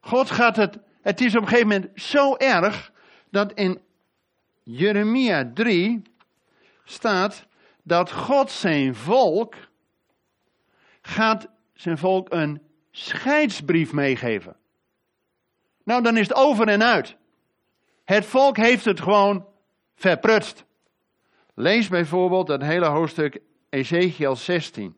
God 0.00 0.30
gaat 0.30 0.56
het 0.56 0.78
het 1.04 1.20
is 1.20 1.34
op 1.34 1.42
een 1.42 1.48
gegeven 1.48 1.68
moment 1.68 2.00
zo 2.00 2.36
erg 2.36 2.92
dat 3.30 3.52
in 3.52 3.80
Jeremia 4.62 5.50
3 5.54 6.02
staat 6.84 7.46
dat 7.82 8.12
God 8.12 8.50
zijn 8.50 8.94
volk 8.94 9.54
gaat 11.02 11.48
zijn 11.74 11.98
volk 11.98 12.32
een 12.32 12.62
scheidsbrief 12.90 13.92
meegeven. 13.92 14.56
Nou, 15.82 16.02
dan 16.02 16.16
is 16.16 16.28
het 16.28 16.36
over 16.36 16.68
en 16.68 16.82
uit. 16.82 17.16
Het 18.04 18.26
volk 18.26 18.56
heeft 18.56 18.84
het 18.84 19.00
gewoon 19.00 19.46
verprutst. 19.94 20.64
Lees 21.54 21.88
bijvoorbeeld 21.88 22.46
dat 22.46 22.62
hele 22.62 22.86
hoofdstuk 22.86 23.40
Ezekiel 23.68 24.36
16. 24.36 24.96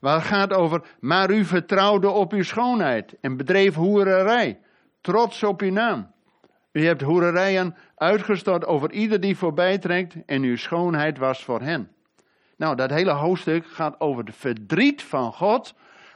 Waar 0.00 0.14
het 0.14 0.24
gaat 0.24 0.52
over, 0.52 0.82
maar 1.00 1.30
u 1.30 1.44
vertrouwde 1.44 2.10
op 2.10 2.32
uw 2.32 2.42
schoonheid 2.42 3.16
en 3.20 3.36
bedreef 3.36 3.74
hoererij 3.74 4.60
trots 5.00 5.42
op 5.42 5.60
uw 5.60 5.72
naam. 5.72 6.14
U 6.72 6.86
hebt 6.86 7.02
hoererijen 7.02 7.76
uitgestort 7.94 8.66
over 8.66 8.92
ieder 8.92 9.20
die 9.20 9.36
voorbij 9.36 9.78
trekt 9.78 10.16
en 10.26 10.42
uw 10.42 10.56
schoonheid 10.56 11.18
was 11.18 11.44
voor 11.44 11.60
hen. 11.60 11.90
Nou, 12.56 12.76
dat 12.76 12.90
hele 12.90 13.12
hoofdstuk 13.12 13.66
gaat 13.66 14.00
over 14.00 14.24
het 14.24 14.36
verdriet 14.36 15.02
van 15.02 15.32
God 15.32 15.74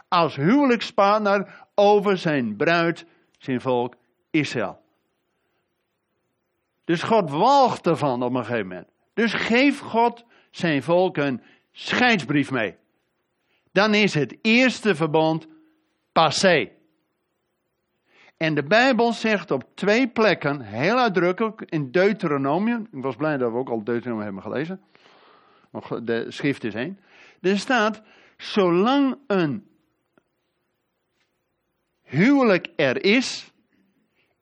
als 0.08 0.36
huwelijkspartner 0.36 1.66
over 1.74 2.18
zijn 2.18 2.56
bruid, 2.56 3.06
zijn 3.38 3.60
volk 3.60 3.94
Israël. 4.30 4.80
Dus 6.84 7.02
God 7.02 7.30
walgt 7.30 7.86
ervan 7.86 8.22
op 8.22 8.34
een 8.34 8.44
gegeven 8.44 8.68
moment. 8.68 8.89
Dus 9.20 9.32
geef 9.32 9.78
God 9.78 10.24
zijn 10.50 10.82
volk 10.82 11.16
een 11.16 11.42
scheidsbrief 11.72 12.50
mee. 12.50 12.76
Dan 13.72 13.94
is 13.94 14.14
het 14.14 14.38
eerste 14.42 14.94
verbond 14.94 15.46
passé. 16.12 16.70
En 18.36 18.54
de 18.54 18.62
Bijbel 18.62 19.12
zegt 19.12 19.50
op 19.50 19.64
twee 19.74 20.08
plekken, 20.08 20.60
heel 20.60 20.98
uitdrukkelijk, 20.98 21.60
in 21.60 21.90
Deuteronomium, 21.90 22.88
ik 22.92 23.02
was 23.02 23.16
blij 23.16 23.36
dat 23.36 23.52
we 23.52 23.58
ook 23.58 23.68
al 23.68 23.84
Deuteronomium 23.84 24.24
hebben 24.24 24.42
gelezen, 24.42 24.80
de 26.04 26.26
schrift 26.28 26.64
is 26.64 26.74
één. 26.74 27.00
Er 27.40 27.58
staat, 27.58 28.02
zolang 28.36 29.18
een 29.26 29.68
huwelijk 32.02 32.68
er 32.76 33.04
is, 33.04 33.52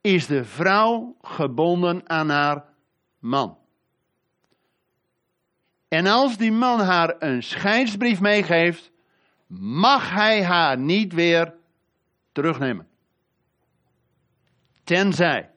is 0.01 0.27
de 0.27 0.43
vrouw 0.43 1.15
gebonden 1.21 2.09
aan 2.09 2.29
haar 2.29 2.65
man. 3.19 3.57
En 5.89 6.07
als 6.07 6.37
die 6.37 6.51
man 6.51 6.79
haar 6.79 7.15
een 7.19 7.43
scheidsbrief 7.43 8.19
meegeeft, 8.19 8.91
mag 9.57 10.09
hij 10.09 10.43
haar 10.43 10.77
niet 10.77 11.13
weer 11.13 11.53
terugnemen. 12.31 12.87
Tenzij, 14.83 15.49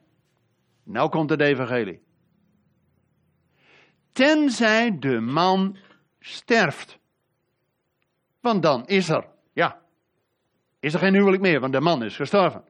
nou 0.83 1.09
komt 1.09 1.29
het 1.29 1.41
evangelie. 1.41 2.01
Tenzij 4.11 4.99
de 4.99 5.19
man 5.19 5.77
sterft. 6.19 6.99
Want 8.39 8.63
dan 8.63 8.87
is 8.87 9.09
er, 9.09 9.27
ja, 9.53 9.81
is 10.79 10.93
er 10.93 10.99
geen 10.99 11.13
huwelijk 11.13 11.41
meer, 11.41 11.59
want 11.59 11.73
de 11.73 11.79
man 11.79 12.03
is 12.03 12.15
gestorven. 12.15 12.63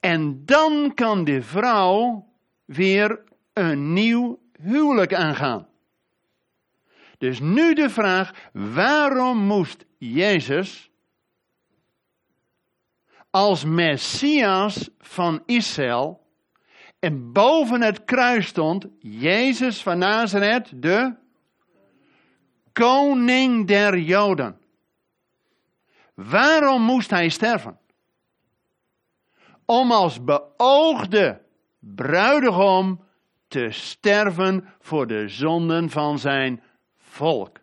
En 0.00 0.44
dan 0.44 0.94
kan 0.94 1.24
de 1.24 1.42
vrouw 1.42 2.28
weer 2.64 3.22
een 3.52 3.92
nieuw 3.92 4.40
huwelijk 4.52 5.14
aangaan. 5.14 5.69
Dus 7.20 7.40
nu 7.40 7.74
de 7.74 7.90
vraag, 7.90 8.32
waarom 8.52 9.38
moest 9.38 9.84
Jezus 9.98 10.90
als 13.30 13.64
Messias 13.64 14.90
van 14.98 15.42
Israël 15.46 16.26
en 16.98 17.32
boven 17.32 17.82
het 17.82 18.04
kruis 18.04 18.46
stond 18.46 18.86
Jezus 18.98 19.82
van 19.82 19.98
Nazareth, 19.98 20.82
de 20.82 21.14
koning 22.72 23.66
der 23.66 23.98
Joden. 23.98 24.60
Waarom 26.14 26.82
moest 26.82 27.10
hij 27.10 27.28
sterven? 27.28 27.78
Om 29.64 29.92
als 29.92 30.24
beoogde 30.24 31.42
bruidegom 31.78 33.04
te 33.48 33.70
sterven 33.70 34.68
voor 34.78 35.06
de 35.06 35.28
zonden 35.28 35.90
van 35.90 36.18
zijn 36.18 36.62
volk. 37.10 37.58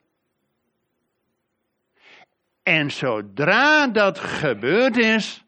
En 2.64 2.92
zodra 2.92 3.88
dat 3.88 4.20
gebeurd 4.20 4.98
is, 4.98 5.46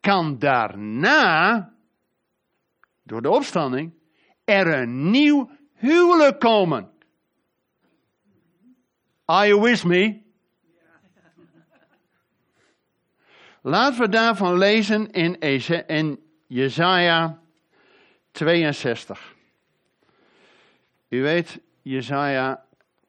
kan 0.00 0.38
daarna, 0.38 1.72
door 3.02 3.22
de 3.22 3.30
opstanding, 3.30 3.92
er 4.44 4.66
een 4.66 5.10
nieuw 5.10 5.50
huwelijk 5.72 6.40
komen. 6.40 6.90
Are 9.24 9.46
you 9.46 9.60
with 9.60 9.84
me? 9.84 10.20
Laten 13.60 14.00
we 14.00 14.08
daarvan 14.08 14.58
lezen 14.58 15.10
in, 15.10 15.38
in 15.86 16.20
Jezaja 16.46 17.40
62. 18.32 19.34
U 21.08 21.22
weet, 21.22 21.60
Jezaja, 21.82 22.64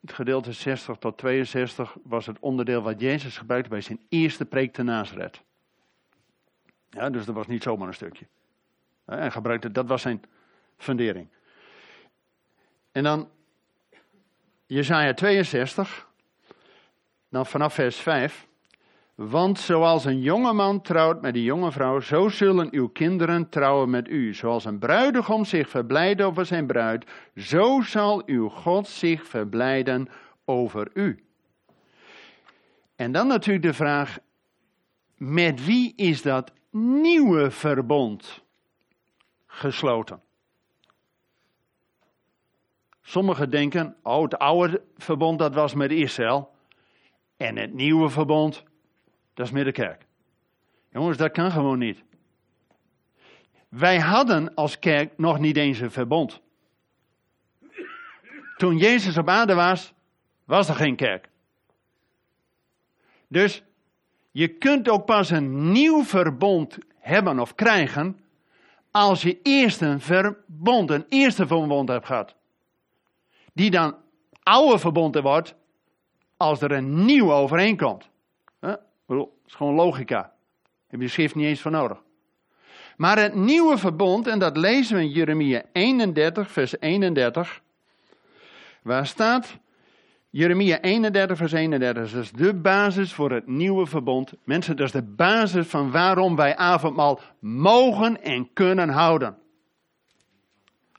het 0.05 0.13
gedeelte 0.13 0.51
60 0.51 0.97
tot 0.97 1.17
62, 1.17 1.97
was 2.03 2.25
het 2.25 2.39
onderdeel 2.39 2.81
wat 2.81 2.99
Jezus 2.99 3.37
gebruikte 3.37 3.69
bij 3.69 3.81
zijn 3.81 3.99
eerste 4.09 4.45
preek 4.45 4.73
te 4.73 4.83
Nazareth. 4.83 5.41
Ja, 6.89 7.09
dus 7.09 7.25
dat 7.25 7.35
was 7.35 7.47
niet 7.47 7.63
zomaar 7.63 7.87
een 7.87 7.93
stukje. 7.93 8.25
En 9.05 9.31
gebruikte, 9.31 9.71
dat 9.71 9.87
was 9.87 10.01
zijn 10.01 10.23
fundering. 10.77 11.27
En 12.91 13.03
dan 13.03 13.29
Jezaja 14.65 15.13
62, 15.13 16.07
dan 17.29 17.45
vanaf 17.45 17.73
vers 17.73 17.97
5. 17.97 18.47
Want 19.15 19.59
zoals 19.59 20.05
een 20.05 20.21
jonge 20.21 20.53
man 20.53 20.81
trouwt 20.81 21.21
met 21.21 21.35
een 21.35 21.41
jonge 21.41 21.71
vrouw, 21.71 21.99
zo 21.99 22.29
zullen 22.29 22.67
uw 22.71 22.87
kinderen 22.87 23.49
trouwen 23.49 23.89
met 23.89 24.07
u. 24.07 24.33
Zoals 24.33 24.65
een 24.65 24.79
bruidegom 24.79 25.45
zich 25.45 25.69
verblijdt 25.69 26.21
over 26.21 26.45
zijn 26.45 26.67
bruid, 26.67 27.05
zo 27.35 27.81
zal 27.81 28.23
uw 28.25 28.49
God 28.49 28.87
zich 28.87 29.27
verblijden 29.27 30.09
over 30.45 30.89
u. 30.93 31.23
En 32.95 33.11
dan 33.11 33.27
natuurlijk 33.27 33.65
de 33.65 33.73
vraag, 33.73 34.19
met 35.17 35.65
wie 35.65 35.93
is 35.95 36.21
dat 36.21 36.51
nieuwe 36.71 37.51
verbond 37.51 38.43
gesloten? 39.45 40.21
Sommigen 43.01 43.49
denken, 43.49 43.95
oh 44.03 44.23
het 44.23 44.37
oude 44.37 44.83
verbond 44.97 45.39
dat 45.39 45.53
was 45.53 45.73
met 45.73 45.91
Israël. 45.91 46.51
En 47.37 47.55
het 47.55 47.73
nieuwe 47.73 48.09
verbond, 48.09 48.63
dat 49.33 49.45
is 49.45 49.51
met 49.51 49.65
de 49.65 49.71
kerk. 49.71 50.05
Jongens, 50.91 51.17
dat 51.17 51.31
kan 51.31 51.51
gewoon 51.51 51.79
niet. 51.79 52.03
Wij 53.69 53.99
hadden 53.99 54.53
als 54.53 54.79
kerk 54.79 55.17
nog 55.17 55.39
niet 55.39 55.57
eens 55.57 55.79
een 55.79 55.91
verbond. 55.91 56.41
Toen 58.57 58.77
Jezus 58.77 59.17
op 59.17 59.29
aarde 59.29 59.53
was, 59.53 59.93
was 60.43 60.69
er 60.69 60.75
geen 60.75 60.95
kerk. 60.95 61.29
Dus 63.27 63.63
je 64.31 64.47
kunt 64.47 64.89
ook 64.89 65.05
pas 65.05 65.29
een 65.29 65.71
nieuw 65.71 66.03
verbond 66.03 66.77
hebben 66.97 67.39
of 67.39 67.55
krijgen 67.55 68.19
als 68.91 69.21
je 69.21 69.39
eerst 69.41 69.81
een 69.81 70.01
verbond, 70.01 70.89
een 70.89 71.05
eerste 71.09 71.47
verbond 71.47 71.89
hebt 71.89 72.05
gehad. 72.05 72.35
Die 73.53 73.71
dan 73.71 73.95
oude 74.43 74.79
verbonden 74.79 75.23
wordt 75.23 75.55
als 76.37 76.61
er 76.61 76.71
een 76.71 77.05
nieuw 77.05 77.33
overeenkomt. 77.33 78.09
Dat 79.07 79.29
is 79.45 79.53
gewoon 79.53 79.73
logica. 79.73 80.33
Heb 80.87 81.01
je 81.01 81.07
schrift 81.07 81.35
niet 81.35 81.45
eens 81.45 81.61
voor 81.61 81.71
nodig. 81.71 82.01
Maar 82.97 83.17
het 83.19 83.35
nieuwe 83.35 83.77
verbond, 83.77 84.27
en 84.27 84.39
dat 84.39 84.57
lezen 84.57 84.95
we 84.95 85.01
in 85.01 85.09
Jeremia 85.09 85.63
31, 85.71 86.51
vers 86.51 86.79
31. 86.79 87.61
Waar 88.81 89.07
staat, 89.07 89.57
Jeremia 90.29 90.81
31, 90.81 91.37
vers 91.37 91.51
31, 91.51 92.11
dat 92.11 92.23
is 92.23 92.31
de 92.31 92.53
basis 92.53 93.13
voor 93.13 93.31
het 93.31 93.47
nieuwe 93.47 93.85
verbond. 93.85 94.33
Mensen, 94.43 94.75
dat 94.75 94.85
is 94.85 94.91
de 94.91 95.03
basis 95.03 95.67
van 95.67 95.91
waarom 95.91 96.35
wij 96.35 96.55
avondmaal 96.55 97.19
mogen 97.39 98.21
en 98.21 98.49
kunnen 98.53 98.89
houden. 98.89 99.37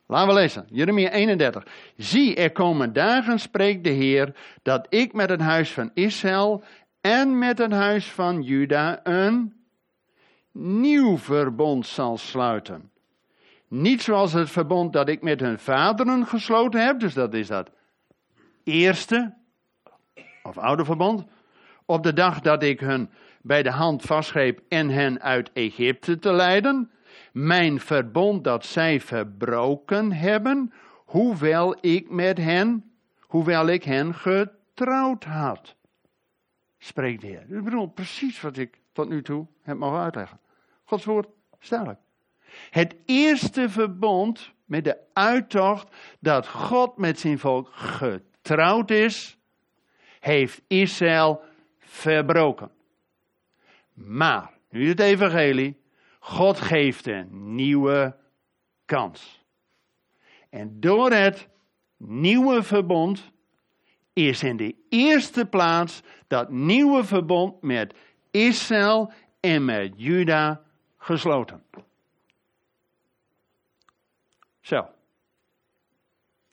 Laten 0.07 0.29
we 0.29 0.35
lezen, 0.35 0.67
Jeremia 0.71 1.11
31. 1.11 1.67
Zie, 1.97 2.37
er 2.37 2.53
komen 2.53 2.93
dagen, 2.93 3.39
spreekt 3.39 3.85
de 3.85 3.91
Heer, 3.91 4.35
dat 4.63 4.87
ik 4.89 5.13
met 5.13 5.31
het 5.31 5.41
huis 5.41 5.73
van 5.73 5.91
Israël 5.95 6.65
en 7.05 7.39
met 7.39 7.59
het 7.59 7.73
huis 7.73 8.11
van 8.11 8.43
Juda 8.43 9.01
een 9.03 9.55
nieuw 10.53 11.19
verbond 11.19 11.87
zal 11.87 12.19
sluiten. 12.19 12.91
Niet 13.69 14.03
zoals 14.03 14.33
het 14.33 14.51
verbond 14.51 14.93
dat 14.93 15.09
ik 15.09 15.23
met 15.23 15.41
hun 15.41 15.59
vaderen 15.59 16.27
gesloten 16.27 16.85
heb, 16.85 17.01
dus 17.01 17.15
dat 17.15 17.35
is 17.35 17.47
dat 17.47 17.71
eerste, 18.63 19.35
of 20.43 20.59
oude 20.59 20.85
verbond, 20.85 21.25
op 21.85 22.03
de 22.03 22.13
dag 22.13 22.41
dat 22.41 22.63
ik 22.63 22.81
hun 22.81 23.11
bij 23.43 23.63
de 23.63 23.71
hand 23.71 24.03
vastgreep 24.03 24.61
en 24.69 24.89
hen 24.89 25.21
uit 25.21 25.51
Egypte 25.53 26.19
te 26.19 26.33
leiden, 26.33 26.91
mijn 27.33 27.81
verbond 27.81 28.45
dat 28.45 28.65
zij 28.65 29.01
verbroken 29.01 30.13
hebben, 30.13 30.73
hoewel 31.05 31.77
ik 31.81 32.11
met 32.11 32.39
hen, 32.39 32.93
hoewel 33.21 33.67
ik 33.67 33.85
hen 33.85 34.15
getrouwd 34.15 35.25
had. 35.25 35.77
Spreekt 36.85 37.21
de 37.21 37.27
Heer. 37.27 37.57
Ik 37.57 37.65
bedoel 37.65 37.87
precies 37.87 38.41
wat 38.41 38.57
ik 38.57 38.79
tot 38.93 39.09
nu 39.09 39.23
toe 39.23 39.47
heb 39.63 39.77
mogen 39.77 39.99
uitleggen. 39.99 40.41
Gods 40.85 41.05
woord, 41.05 41.29
sterk. 41.59 41.99
Het 42.71 42.97
eerste 43.07 43.69
verbond 43.69 44.53
met 44.65 44.85
de 44.85 44.99
uittocht 45.13 45.97
dat 46.21 46.49
God 46.49 46.97
met 46.97 47.19
zijn 47.19 47.39
volk 47.39 47.69
getrouwd 47.73 48.33
getrouwd 48.45 48.91
is, 48.91 49.39
heeft 50.21 50.63
Israël 50.67 51.41
verbroken. 51.79 52.71
Maar, 53.93 54.51
nu 54.71 54.89
het 54.89 55.01
evangelie, 55.01 55.81
God 56.19 56.61
geeft 56.61 57.07
een 57.07 57.55
nieuwe 57.55 58.17
kans. 58.85 59.45
En 60.51 60.81
door 60.81 61.11
het 61.11 61.49
nieuwe 61.97 62.63
verbond 62.63 63.33
is 64.15 64.43
in 64.43 64.57
de 64.57 64.75
eerste 64.89 65.47
plaats 65.47 66.03
dat 66.27 66.51
nieuwe 66.51 67.05
verbond 67.05 67.63
met 67.63 67.95
Israël 68.31 69.13
en 69.41 69.65
met 69.65 69.93
Juda 69.97 70.63
gesloten. 70.97 71.63
Zo. 74.61 74.89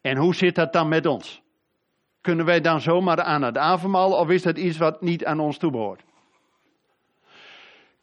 En 0.02 0.18
hoe 0.18 0.36
zit 0.36 0.56
dat 0.56 0.74
dan 0.74 0.88
met 0.88 1.06
ons? 1.06 1.42
Kunnen 2.22 2.46
wij 2.46 2.62
dan 2.62 2.82
zomaar 2.82 3.22
aan 3.22 3.42
het 3.42 3.58
avondmaal 3.58 4.12
of 4.20 4.30
is 4.30 4.42
dat 4.42 4.58
iets 4.58 4.78
wat 4.78 5.02
niet 5.02 5.26
aan 5.26 5.40
ons 5.40 5.58
toebehoort? 5.58 6.04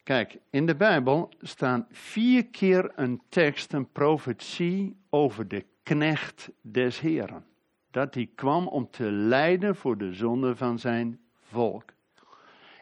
Kijk, 0.02 0.38
in 0.50 0.66
de 0.66 0.74
Bijbel 0.74 1.28
staan 1.40 1.86
vier 1.90 2.46
keer 2.46 2.92
een 2.94 3.22
tekst, 3.28 3.72
een 3.72 3.92
profetie 3.92 4.96
over 5.10 5.48
de 5.48 5.64
knecht 5.82 6.50
des 6.60 7.00
Heren. 7.00 7.44
Dat 7.90 8.14
hij 8.14 8.30
kwam 8.34 8.66
om 8.66 8.90
te 8.90 9.10
lijden 9.10 9.76
voor 9.76 9.98
de 9.98 10.12
zonde 10.12 10.56
van 10.56 10.78
zijn 10.78 11.20
volk. 11.40 11.92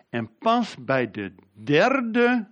En 0.09 0.31
pas 0.39 0.77
bij 0.79 1.11
de 1.11 1.35
derde 1.53 2.47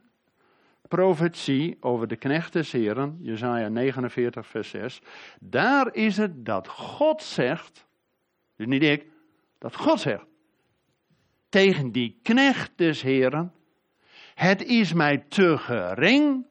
profetie 0.89 1.77
over 1.81 2.09
de 2.09 2.17
knecht 2.17 2.73
Heren, 2.73 3.19
Jezaja 3.21 3.69
49 3.69 4.47
vers 4.47 4.69
6, 4.71 5.01
daar 5.41 5.95
is 5.95 6.17
het 6.17 6.45
dat 6.45 6.69
God 6.69 7.23
zegt, 7.23 7.87
dus 8.57 8.67
niet 8.67 8.83
ik, 8.83 9.07
dat 9.59 9.77
God 9.77 10.01
zegt, 10.01 10.27
tegen 11.49 11.93
die 11.93 12.19
knecht 12.23 12.79
Heren, 12.79 13.53
het 14.35 14.65
is 14.65 14.93
mij 14.93 15.19
te 15.19 15.59
gering 15.59 16.47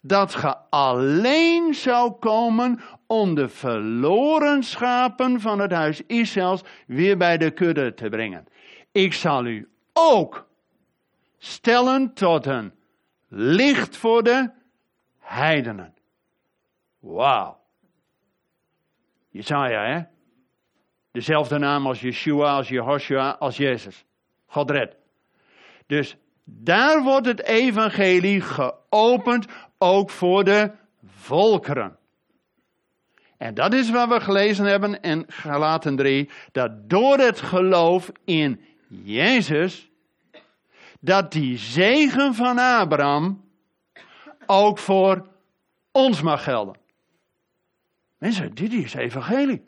dat 0.00 0.34
ge 0.34 0.56
alleen 0.70 1.74
zou 1.74 2.12
komen 2.12 2.80
om 3.06 3.34
de 3.34 3.48
verloren 3.48 4.62
schapen 4.62 5.40
van 5.40 5.58
het 5.58 5.72
huis 5.72 6.02
Israëls 6.06 6.62
weer 6.86 7.16
bij 7.16 7.38
de 7.38 7.50
kudde 7.50 7.94
te 7.94 8.08
brengen. 8.08 8.46
Ik 8.92 9.12
zal 9.12 9.46
u 9.46 9.68
ook 9.92 10.48
stellen 11.38 12.14
tot 12.14 12.46
een 12.46 12.72
licht 13.28 13.96
voor 13.96 14.22
de 14.22 14.50
heidenen. 15.18 15.94
Wauw. 16.98 17.58
Jesaja, 19.30 19.84
hè? 19.84 20.02
Dezelfde 21.10 21.58
naam 21.58 21.86
als 21.86 22.00
Yeshua, 22.00 22.56
als 22.56 22.68
Jehoshua, 22.68 23.30
als 23.30 23.56
Jezus. 23.56 24.04
God 24.46 24.70
red. 24.70 24.96
Dus 25.86 26.16
daar 26.44 27.02
wordt 27.02 27.26
het 27.26 27.42
evangelie 27.42 28.40
geopend, 28.40 29.46
ook 29.82 30.10
voor 30.10 30.44
de 30.44 30.70
volkeren. 31.06 31.96
En 33.36 33.54
dat 33.54 33.72
is 33.72 33.90
wat 33.90 34.08
we 34.08 34.20
gelezen 34.20 34.64
hebben 34.64 35.00
in 35.00 35.24
Galaten 35.28 35.96
3, 35.96 36.30
dat 36.52 36.90
door 36.90 37.18
het 37.18 37.40
geloof 37.40 38.12
in 38.24 38.60
Jezus, 38.88 39.90
dat 41.00 41.32
die 41.32 41.58
zegen 41.58 42.34
van 42.34 42.58
Abraham 42.58 43.44
ook 44.46 44.78
voor 44.78 45.26
ons 45.92 46.22
mag 46.22 46.42
gelden. 46.42 46.76
Mensen, 48.18 48.54
dit 48.54 48.72
is 48.72 48.94
evangelie. 48.94 49.64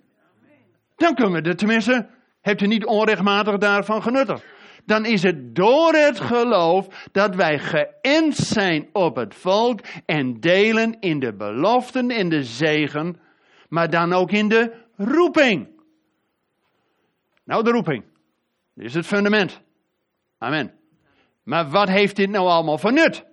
Dan 0.97 1.15
kunnen 1.15 1.43
we 1.43 1.49
er 1.49 1.57
tenminste, 1.57 2.09
hebt 2.41 2.61
u 2.61 2.67
niet 2.67 2.87
onrechtmatig 2.87 3.59
daarvan 3.59 4.03
genuttigd 4.03 4.45
dan 4.85 5.05
is 5.05 5.23
het 5.23 5.55
door 5.55 5.93
het 5.93 6.21
geloof 6.21 7.09
dat 7.13 7.35
wij 7.35 7.59
geënt 7.59 8.37
zijn 8.37 8.89
op 8.93 9.17
het 9.17 9.35
volk 9.35 9.81
en 10.07 10.41
delen 10.41 11.01
in 11.01 11.19
de 11.19 11.35
beloften, 11.35 12.11
in 12.11 12.29
de 12.29 12.45
zegen, 12.45 13.21
maar 13.69 13.91
dan 13.91 14.13
ook 14.13 14.31
in 14.31 14.49
de 14.49 14.75
roeping. 14.97 15.69
Nou, 17.45 17.65
de 17.65 17.71
roeping. 17.71 18.05
Dit 18.75 18.85
is 18.85 18.95
het 18.95 19.07
fundament. 19.07 19.61
Amen. 20.39 20.75
Maar 21.43 21.71
wat 21.71 21.89
heeft 21.89 22.17
dit 22.17 22.31
nou 22.31 22.47
allemaal 22.47 22.79
voor 22.79 22.93
nut? 22.93 23.25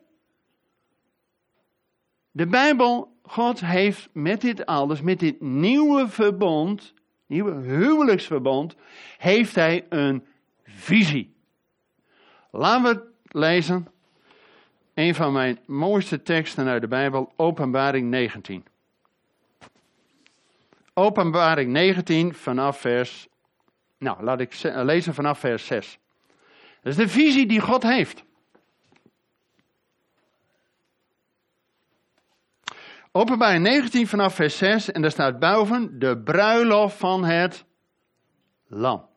De 2.32 2.48
Bijbel, 2.48 3.18
God 3.22 3.60
heeft 3.60 4.10
met 4.14 4.42
dit 4.42 4.66
alles, 4.66 5.02
met 5.02 5.20
dit 5.20 5.42
nieuwe 5.42 6.08
verbond, 6.08 6.94
nieuwe 7.28 7.62
huwelijksverbond, 7.62 8.76
heeft 9.18 9.56
hij 9.56 9.86
een 9.90 10.26
visie. 10.64 11.38
Laten 12.52 12.84
we 12.84 13.12
lezen 13.40 13.88
een 14.94 15.16
van 15.16 15.34
mijn 15.34 15.60
mooiste 15.66 16.22
teksten 16.22 16.68
uit 16.68 16.82
de 16.82 16.88
Bijbel, 16.88 17.34
Openbaring 17.36 18.10
19. 18.10 18.66
Openbaring 20.94 21.72
19 21.72 22.34
vanaf 22.34 22.80
vers, 22.80 23.28
nou 23.98 24.24
laat 24.24 24.40
ik 24.40 24.60
lezen 24.64 25.14
vanaf 25.14 25.40
vers 25.40 25.66
6. 25.66 26.00
Dat 26.82 26.92
is 26.92 26.96
de 26.96 27.08
visie 27.08 27.46
die 27.46 27.60
God 27.60 27.84
heeft. 27.84 28.24
Openbaring 33.12 33.64
19 33.64 34.08
vanaf 34.08 34.36
vers 34.36 34.58
6 34.58 34.92
en 34.92 35.02
daar 35.02 35.12
staat 35.12 35.40
boven 35.40 36.00
de 36.00 36.18
bruiloft 36.18 36.98
van 36.98 37.24
het 37.24 37.66
lam. 38.68 39.09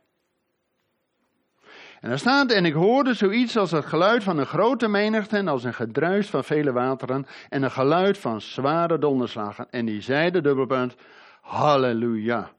En 2.03 2.11
er 2.11 2.19
staat, 2.19 2.51
en 2.51 2.65
ik 2.65 2.73
hoorde 2.73 3.15
zoiets 3.15 3.57
als 3.57 3.71
het 3.71 3.87
geluid 3.87 4.23
van 4.23 4.39
een 4.39 4.47
grote 4.47 4.89
menigte 4.89 5.37
en 5.37 5.49
als 5.49 5.65
een 5.65 5.75
gedruis 5.75 6.31
van 6.31 6.45
vele 6.45 6.73
wateren 6.73 7.27
en 7.49 7.63
een 7.63 7.71
geluid 7.71 8.19
van 8.19 8.41
zware 8.41 8.99
donderslagen. 8.99 9.71
En 9.71 9.87
die 9.87 10.01
zeiden, 10.01 10.43
dubbelpunt, 10.43 10.95
halleluja. 11.41 12.53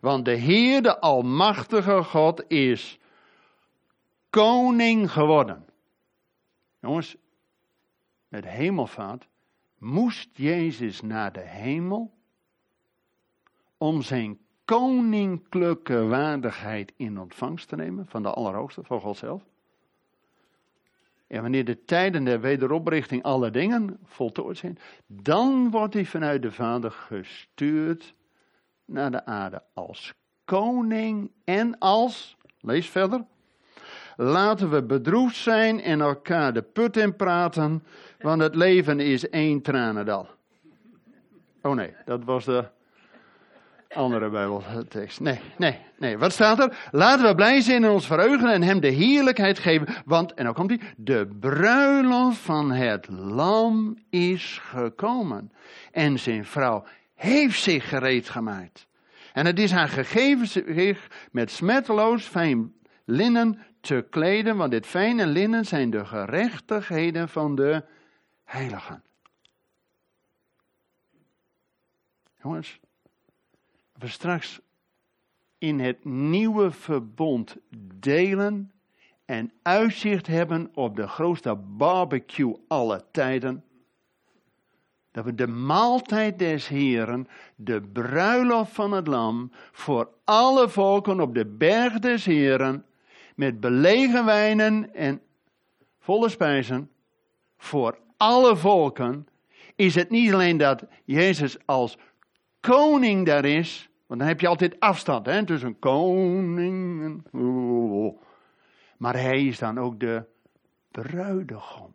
Want 0.00 0.24
de 0.24 0.30
Heer, 0.30 0.82
de 0.82 0.98
Almachtige 0.98 2.02
God, 2.02 2.50
is 2.50 2.98
koning 4.30 5.12
geworden. 5.12 5.64
Jongens, 6.80 7.16
met 8.28 8.44
hemelvaart 8.44 9.28
moest 9.78 10.28
Jezus 10.32 11.00
naar 11.02 11.32
de 11.32 11.46
hemel 11.46 12.14
om 13.76 14.02
zijn 14.02 14.38
koninklijke 14.68 16.06
waardigheid 16.06 16.92
in 16.96 17.18
ontvangst 17.18 17.68
te 17.68 17.76
nemen 17.76 18.06
van 18.08 18.22
de 18.22 18.30
Allerhoogste, 18.30 18.82
van 18.84 19.00
God 19.00 19.16
zelf. 19.16 19.42
En 21.26 21.42
wanneer 21.42 21.64
de 21.64 21.84
tijden 21.84 22.24
der 22.24 22.40
wederoprichting 22.40 23.22
alle 23.22 23.50
dingen 23.50 23.98
voltooid 24.04 24.58
zijn, 24.58 24.78
dan 25.06 25.70
wordt 25.70 25.94
hij 25.94 26.04
vanuit 26.04 26.42
de 26.42 26.52
Vader 26.52 26.90
gestuurd 26.90 28.14
naar 28.84 29.10
de 29.10 29.24
aarde 29.24 29.62
als 29.74 30.14
koning 30.44 31.30
en 31.44 31.78
als, 31.78 32.36
lees 32.60 32.88
verder, 32.88 33.24
laten 34.16 34.70
we 34.70 34.82
bedroefd 34.82 35.36
zijn 35.36 35.80
en 35.80 36.00
elkaar 36.00 36.52
de 36.52 36.62
put 36.62 36.96
in 36.96 37.16
praten, 37.16 37.84
want 38.20 38.42
het 38.42 38.54
leven 38.54 39.00
is 39.00 39.28
één 39.28 39.62
tranendal. 39.62 40.28
Oh 41.62 41.74
nee, 41.74 41.94
dat 42.04 42.24
was 42.24 42.44
de 42.44 42.64
andere 43.98 44.30
Bijbeltekst. 44.30 45.20
Nee, 45.20 45.40
nee, 45.56 45.78
nee. 45.96 46.18
Wat 46.18 46.32
staat 46.32 46.58
er? 46.58 46.88
Laten 46.90 47.26
we 47.26 47.34
blij 47.34 47.60
zijn 47.60 47.84
en 47.84 47.90
ons 47.90 48.06
verheugen 48.06 48.52
en 48.52 48.62
hem 48.62 48.80
de 48.80 48.88
heerlijkheid 48.88 49.58
geven. 49.58 49.88
Want, 50.04 50.34
en 50.34 50.44
dan 50.44 50.54
komt 50.54 50.70
hij, 50.70 50.80
de 50.96 51.28
bruiloft 51.40 52.38
van 52.38 52.70
het 52.70 53.08
lam 53.08 53.98
is 54.10 54.60
gekomen. 54.62 55.52
En 55.92 56.18
zijn 56.18 56.44
vrouw 56.44 56.84
heeft 57.14 57.62
zich 57.62 57.88
gereed 57.88 58.28
gemaakt. 58.28 58.86
En 59.32 59.46
het 59.46 59.58
is 59.58 59.70
haar 59.70 59.88
gegeven 59.88 60.46
zich 60.46 61.28
met 61.32 61.50
smetteloos 61.50 62.24
fijn 62.24 62.74
linnen 63.04 63.58
te 63.80 64.06
kleden, 64.10 64.56
want 64.56 64.70
dit 64.70 64.86
fijne 64.86 65.26
linnen 65.26 65.64
zijn 65.64 65.90
de 65.90 66.04
gerechtigheden 66.04 67.28
van 67.28 67.54
de 67.54 67.84
heiligen. 68.44 69.02
Jongens, 72.42 72.80
we 73.98 74.08
straks 74.08 74.60
in 75.58 75.80
het 75.80 76.04
nieuwe 76.04 76.70
verbond 76.70 77.56
delen 77.94 78.72
en 79.24 79.52
uitzicht 79.62 80.26
hebben 80.26 80.70
op 80.74 80.96
de 80.96 81.08
grootste 81.08 81.54
barbecue 81.54 82.56
aller 82.68 83.02
tijden. 83.10 83.64
Dat 85.10 85.24
we 85.24 85.34
de 85.34 85.46
maaltijd 85.46 86.38
des 86.38 86.68
Heren, 86.68 87.28
de 87.56 87.82
bruiloft 87.82 88.72
van 88.72 88.92
het 88.92 89.06
Lam, 89.06 89.52
voor 89.72 90.08
alle 90.24 90.68
volken 90.68 91.20
op 91.20 91.34
de 91.34 91.46
berg 91.46 91.98
des 91.98 92.24
Heren, 92.24 92.84
met 93.34 93.60
belegen 93.60 94.24
wijnen 94.24 94.94
en 94.94 95.20
volle 95.98 96.28
spijzen, 96.28 96.90
voor 97.56 97.98
alle 98.16 98.56
volken, 98.56 99.28
is 99.76 99.94
het 99.94 100.10
niet 100.10 100.32
alleen 100.32 100.56
dat 100.56 100.84
Jezus 101.04 101.56
als 101.64 101.98
koning 102.60 103.26
daar 103.26 103.44
is, 103.44 103.90
want 104.06 104.20
dan 104.20 104.28
heb 104.28 104.40
je 104.40 104.48
altijd 104.48 104.80
afstand 104.80 105.26
hè, 105.26 105.44
tussen 105.44 105.78
koning 105.78 107.02
en. 107.02 107.24
Maar 108.98 109.14
hij 109.14 109.46
is 109.46 109.58
dan 109.58 109.78
ook 109.78 110.00
de 110.00 110.24
bruidegom. 110.90 111.94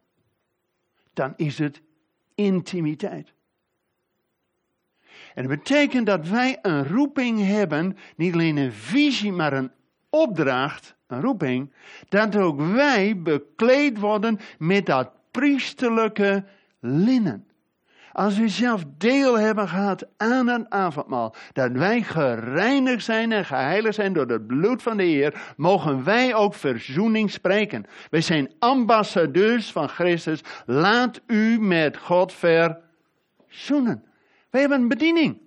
Dan 1.14 1.34
is 1.36 1.58
het 1.58 1.82
intimiteit. 2.36 3.34
En 5.34 5.48
dat 5.48 5.58
betekent 5.58 6.06
dat 6.06 6.28
wij 6.28 6.60
een 6.62 6.88
roeping 6.88 7.46
hebben, 7.46 7.98
niet 8.16 8.34
alleen 8.34 8.58
een 8.58 8.74
visie, 8.74 9.32
maar 9.32 9.54
een 9.54 9.72
opdracht, 10.10 10.96
een 11.08 11.22
roeping, 11.22 11.74
dat 12.10 12.36
ook 12.36 12.62
wij 12.62 13.22
bekleed 13.22 14.00
worden 14.00 14.40
met 14.58 14.86
dat 14.86 15.12
priesterlijke 15.32 16.46
linnen. 16.80 17.48
Als 18.14 18.38
we 18.38 18.50
zelf 18.50 18.84
deel 18.98 19.40
hebben 19.40 19.68
gehad 19.68 20.08
aan 20.18 20.48
een 20.48 20.72
avondmaal, 20.72 21.36
dat 21.54 21.72
wij 21.72 22.02
gereinigd 22.02 23.04
zijn 23.04 23.32
en 23.32 23.46
geheiligd 23.46 23.96
zijn 23.96 24.14
door 24.14 24.28
het 24.28 24.48
bloed 24.48 24.82
van 24.82 24.98
de 24.98 25.04
Heer, 25.04 25.54
mogen 25.58 26.04
wij 26.04 26.36
ook 26.36 26.54
verzoening 26.54 27.32
spreken. 27.32 27.86
Wij 28.10 28.22
zijn 28.22 28.54
ambassadeurs 28.60 29.72
van 29.72 29.90
Christus. 29.90 30.42
Laat 30.66 31.22
u 31.28 31.60
met 31.60 31.98
God 31.98 32.34
verzoenen. 32.34 34.04
Wij 34.50 34.62
hebben 34.62 34.82
een 34.82 34.88
bediening. 34.88 35.42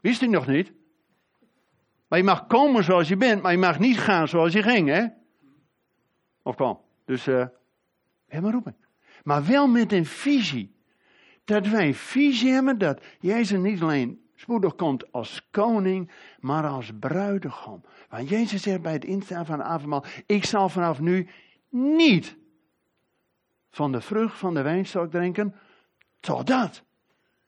Wist 0.00 0.22
u 0.22 0.26
nog 0.26 0.46
niet? 0.46 0.72
Maar 2.08 2.18
je 2.18 2.24
mag 2.24 2.46
komen 2.46 2.84
zoals 2.84 3.08
je 3.08 3.16
bent, 3.16 3.42
maar 3.42 3.52
je 3.52 3.58
mag 3.58 3.78
niet 3.78 3.98
gaan 3.98 4.28
zoals 4.28 4.52
je 4.52 4.62
ging, 4.62 4.88
hè? 4.88 5.06
Of 6.42 6.54
kwam. 6.54 6.80
Dus, 7.04 7.26
uh, 7.26 7.34
we 7.34 7.50
hebben 8.26 8.50
een 8.50 8.56
roeping. 8.56 8.76
Maar 9.22 9.46
wel 9.46 9.66
met 9.66 9.92
een 9.92 10.06
visie 10.06 10.73
dat 11.44 11.66
wij 11.66 11.94
visie 11.94 12.52
hebben 12.52 12.78
dat 12.78 13.02
Jezus 13.20 13.58
niet 13.58 13.82
alleen 13.82 14.24
spoedig 14.34 14.74
komt 14.74 15.12
als 15.12 15.48
koning, 15.50 16.10
maar 16.40 16.66
als 16.66 16.90
bruidegom. 17.00 17.84
Want 18.08 18.28
Jezus 18.28 18.62
zegt 18.62 18.82
bij 18.82 18.92
het 18.92 19.04
instellen 19.04 19.46
van 19.46 19.62
avondmaal, 19.62 20.04
ik 20.26 20.44
zal 20.44 20.68
vanaf 20.68 21.00
nu 21.00 21.28
niet 21.70 22.36
van 23.70 23.92
de 23.92 24.00
vrucht 24.00 24.38
van 24.38 24.54
de 24.54 24.62
wijnstok 24.62 25.10
drinken, 25.10 25.54
totdat 26.20 26.82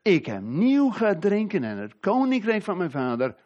ik 0.02 0.26
hem 0.26 0.58
nieuw 0.58 0.90
ga 0.90 1.14
drinken 1.14 1.64
en 1.64 1.76
het 1.76 1.98
koninkrijk 2.00 2.62
van 2.62 2.76
mijn 2.76 2.90
vader, 2.90 3.36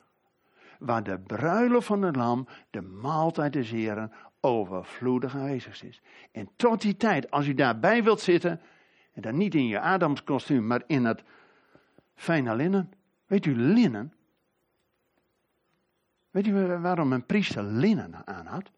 waar 0.79 1.03
de 1.03 1.19
bruiloft 1.19 1.87
van 1.87 2.03
het 2.03 2.17
lam, 2.17 2.49
de 2.71 2.81
maaltijd 2.81 3.53
des 3.53 3.71
Heren, 3.71 4.13
overvloedig 4.41 5.35
aanwezig 5.35 5.83
is. 5.83 6.01
En 6.33 6.49
tot 6.57 6.81
die 6.81 6.97
tijd, 6.97 7.31
als 7.31 7.47
u 7.47 7.55
daarbij 7.55 8.03
wilt 8.03 8.21
zitten, 8.21 8.61
en 9.21 9.31
dan 9.31 9.39
niet 9.39 9.55
in 9.55 9.67
je 9.67 9.81
Adamskostuum, 9.81 10.67
maar 10.67 10.83
in 10.87 11.05
het 11.05 11.23
fijne 12.15 12.55
linnen. 12.55 12.93
Weet 13.27 13.47
u, 13.47 13.57
linnen? 13.57 14.15
Weet 16.31 16.47
u 16.47 16.53
waarom 16.79 17.13
een 17.13 17.27
priester 17.27 17.63
linnen 17.63 18.27
aan 18.27 18.47
had? 18.47 18.71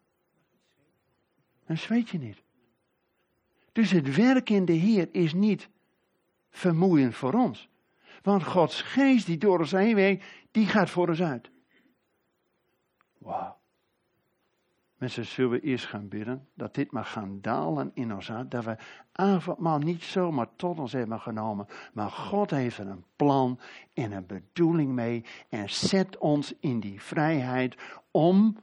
Dan 1.65 1.77
zweet 1.77 2.09
je 2.09 2.17
niet. 2.17 2.41
Dus 3.71 3.91
het 3.91 4.15
werk 4.15 4.49
in 4.49 4.65
de 4.65 4.73
Heer 4.73 5.09
is 5.11 5.33
niet 5.33 5.69
vermoeiend 6.49 7.15
voor 7.15 7.33
ons. 7.33 7.69
Want 8.21 8.43
Gods 8.43 8.81
geest 8.81 9.25
die 9.25 9.37
door 9.37 9.59
ons 9.59 9.71
heen 9.71 9.95
werkt, 9.95 10.25
die 10.51 10.65
gaat 10.65 10.89
voor 10.89 11.07
ons 11.07 11.21
uit. 11.21 11.49
Wauw. 13.17 13.61
Mensen, 15.03 15.25
zullen 15.25 15.51
we 15.51 15.59
eerst 15.59 15.85
gaan 15.85 16.07
bidden 16.07 16.47
dat 16.53 16.73
dit 16.73 16.91
mag 16.91 17.11
gaan 17.11 17.37
dalen 17.41 17.91
in 17.93 18.13
ons 18.13 18.27
hart. 18.27 18.51
Dat 18.51 18.63
we 18.63 18.75
avondmaal 19.11 19.77
niet 19.79 20.03
zomaar 20.03 20.47
tot 20.55 20.79
ons 20.79 20.91
hebben 20.91 21.19
genomen. 21.19 21.67
Maar 21.93 22.09
God 22.09 22.49
heeft 22.49 22.77
een 22.77 23.03
plan 23.15 23.59
en 23.93 24.11
een 24.11 24.25
bedoeling 24.25 24.91
mee. 24.91 25.25
En 25.49 25.69
zet 25.69 26.17
ons 26.17 26.53
in 26.59 26.79
die 26.79 27.01
vrijheid 27.01 27.75
om 28.11 28.57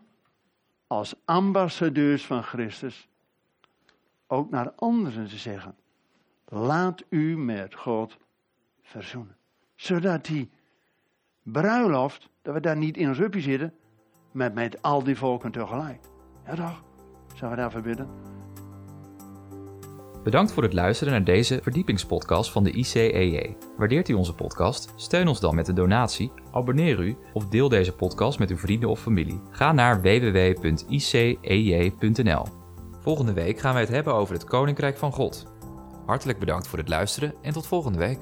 als 0.87 1.15
ambassadeurs 1.25 2.27
van 2.27 2.43
Christus 2.43 3.09
ook 4.27 4.51
naar 4.51 4.71
anderen 4.71 5.29
te 5.29 5.37
zeggen. 5.37 5.75
Laat 6.45 7.05
u 7.09 7.39
met 7.39 7.75
God 7.75 8.17
verzoenen. 8.83 9.37
Zodat 9.75 10.25
die 10.25 10.51
bruiloft, 11.43 12.29
dat 12.43 12.55
we 12.55 12.61
daar 12.61 12.77
niet 12.77 12.97
in 12.97 13.09
ons 13.09 13.19
hupje 13.19 13.41
zitten, 13.41 13.75
maar 14.33 14.53
met 14.53 14.83
al 14.83 15.03
die 15.03 15.17
volken 15.17 15.51
tegelijk. 15.51 16.19
Ja 16.47 16.55
toch? 16.55 16.83
Zullen 17.35 17.51
we 17.51 17.57
daarvoor 17.57 17.83
bidden? 17.83 18.09
Bedankt 20.25 20.53
voor 20.53 20.63
het 20.63 20.73
luisteren 20.73 21.13
naar 21.13 21.25
deze 21.25 21.59
verdiepingspodcast 21.63 22.51
van 22.51 22.65
de 22.65 22.73
ICEJ. 22.73 23.57
Waardeert 23.77 24.09
u 24.09 24.13
onze 24.13 24.35
podcast? 24.35 24.93
Steun 24.97 25.29
ons 25.29 25.41
dan 25.41 25.55
met 25.55 25.69
een 25.69 25.75
donatie, 25.75 26.33
abonneer 26.53 27.01
u 27.01 27.17
of 27.33 27.49
deel 27.49 27.69
deze 27.69 27.93
podcast 27.93 28.39
met 28.39 28.51
uw 28.51 28.57
vrienden 28.57 28.89
of 28.89 29.01
familie. 29.01 29.41
Ga 29.51 29.73
naar 29.73 30.01
www.icej.nl. 30.03 30.87
Volgende 33.01 33.33
week 33.33 33.59
gaan 33.59 33.73
wij 33.73 33.83
het 33.83 33.91
hebben 33.91 34.15
over 34.15 34.35
het 34.35 34.45
Koninkrijk 34.45 34.99
van 34.99 35.13
God. 35.13 35.47
Hartelijk 36.07 36.39
bedankt 36.39 36.67
voor 36.67 36.79
het 36.79 36.89
luisteren 36.89 37.35
en 37.43 37.53
tot 37.53 37.67
volgende 37.67 37.99
week. 37.99 38.19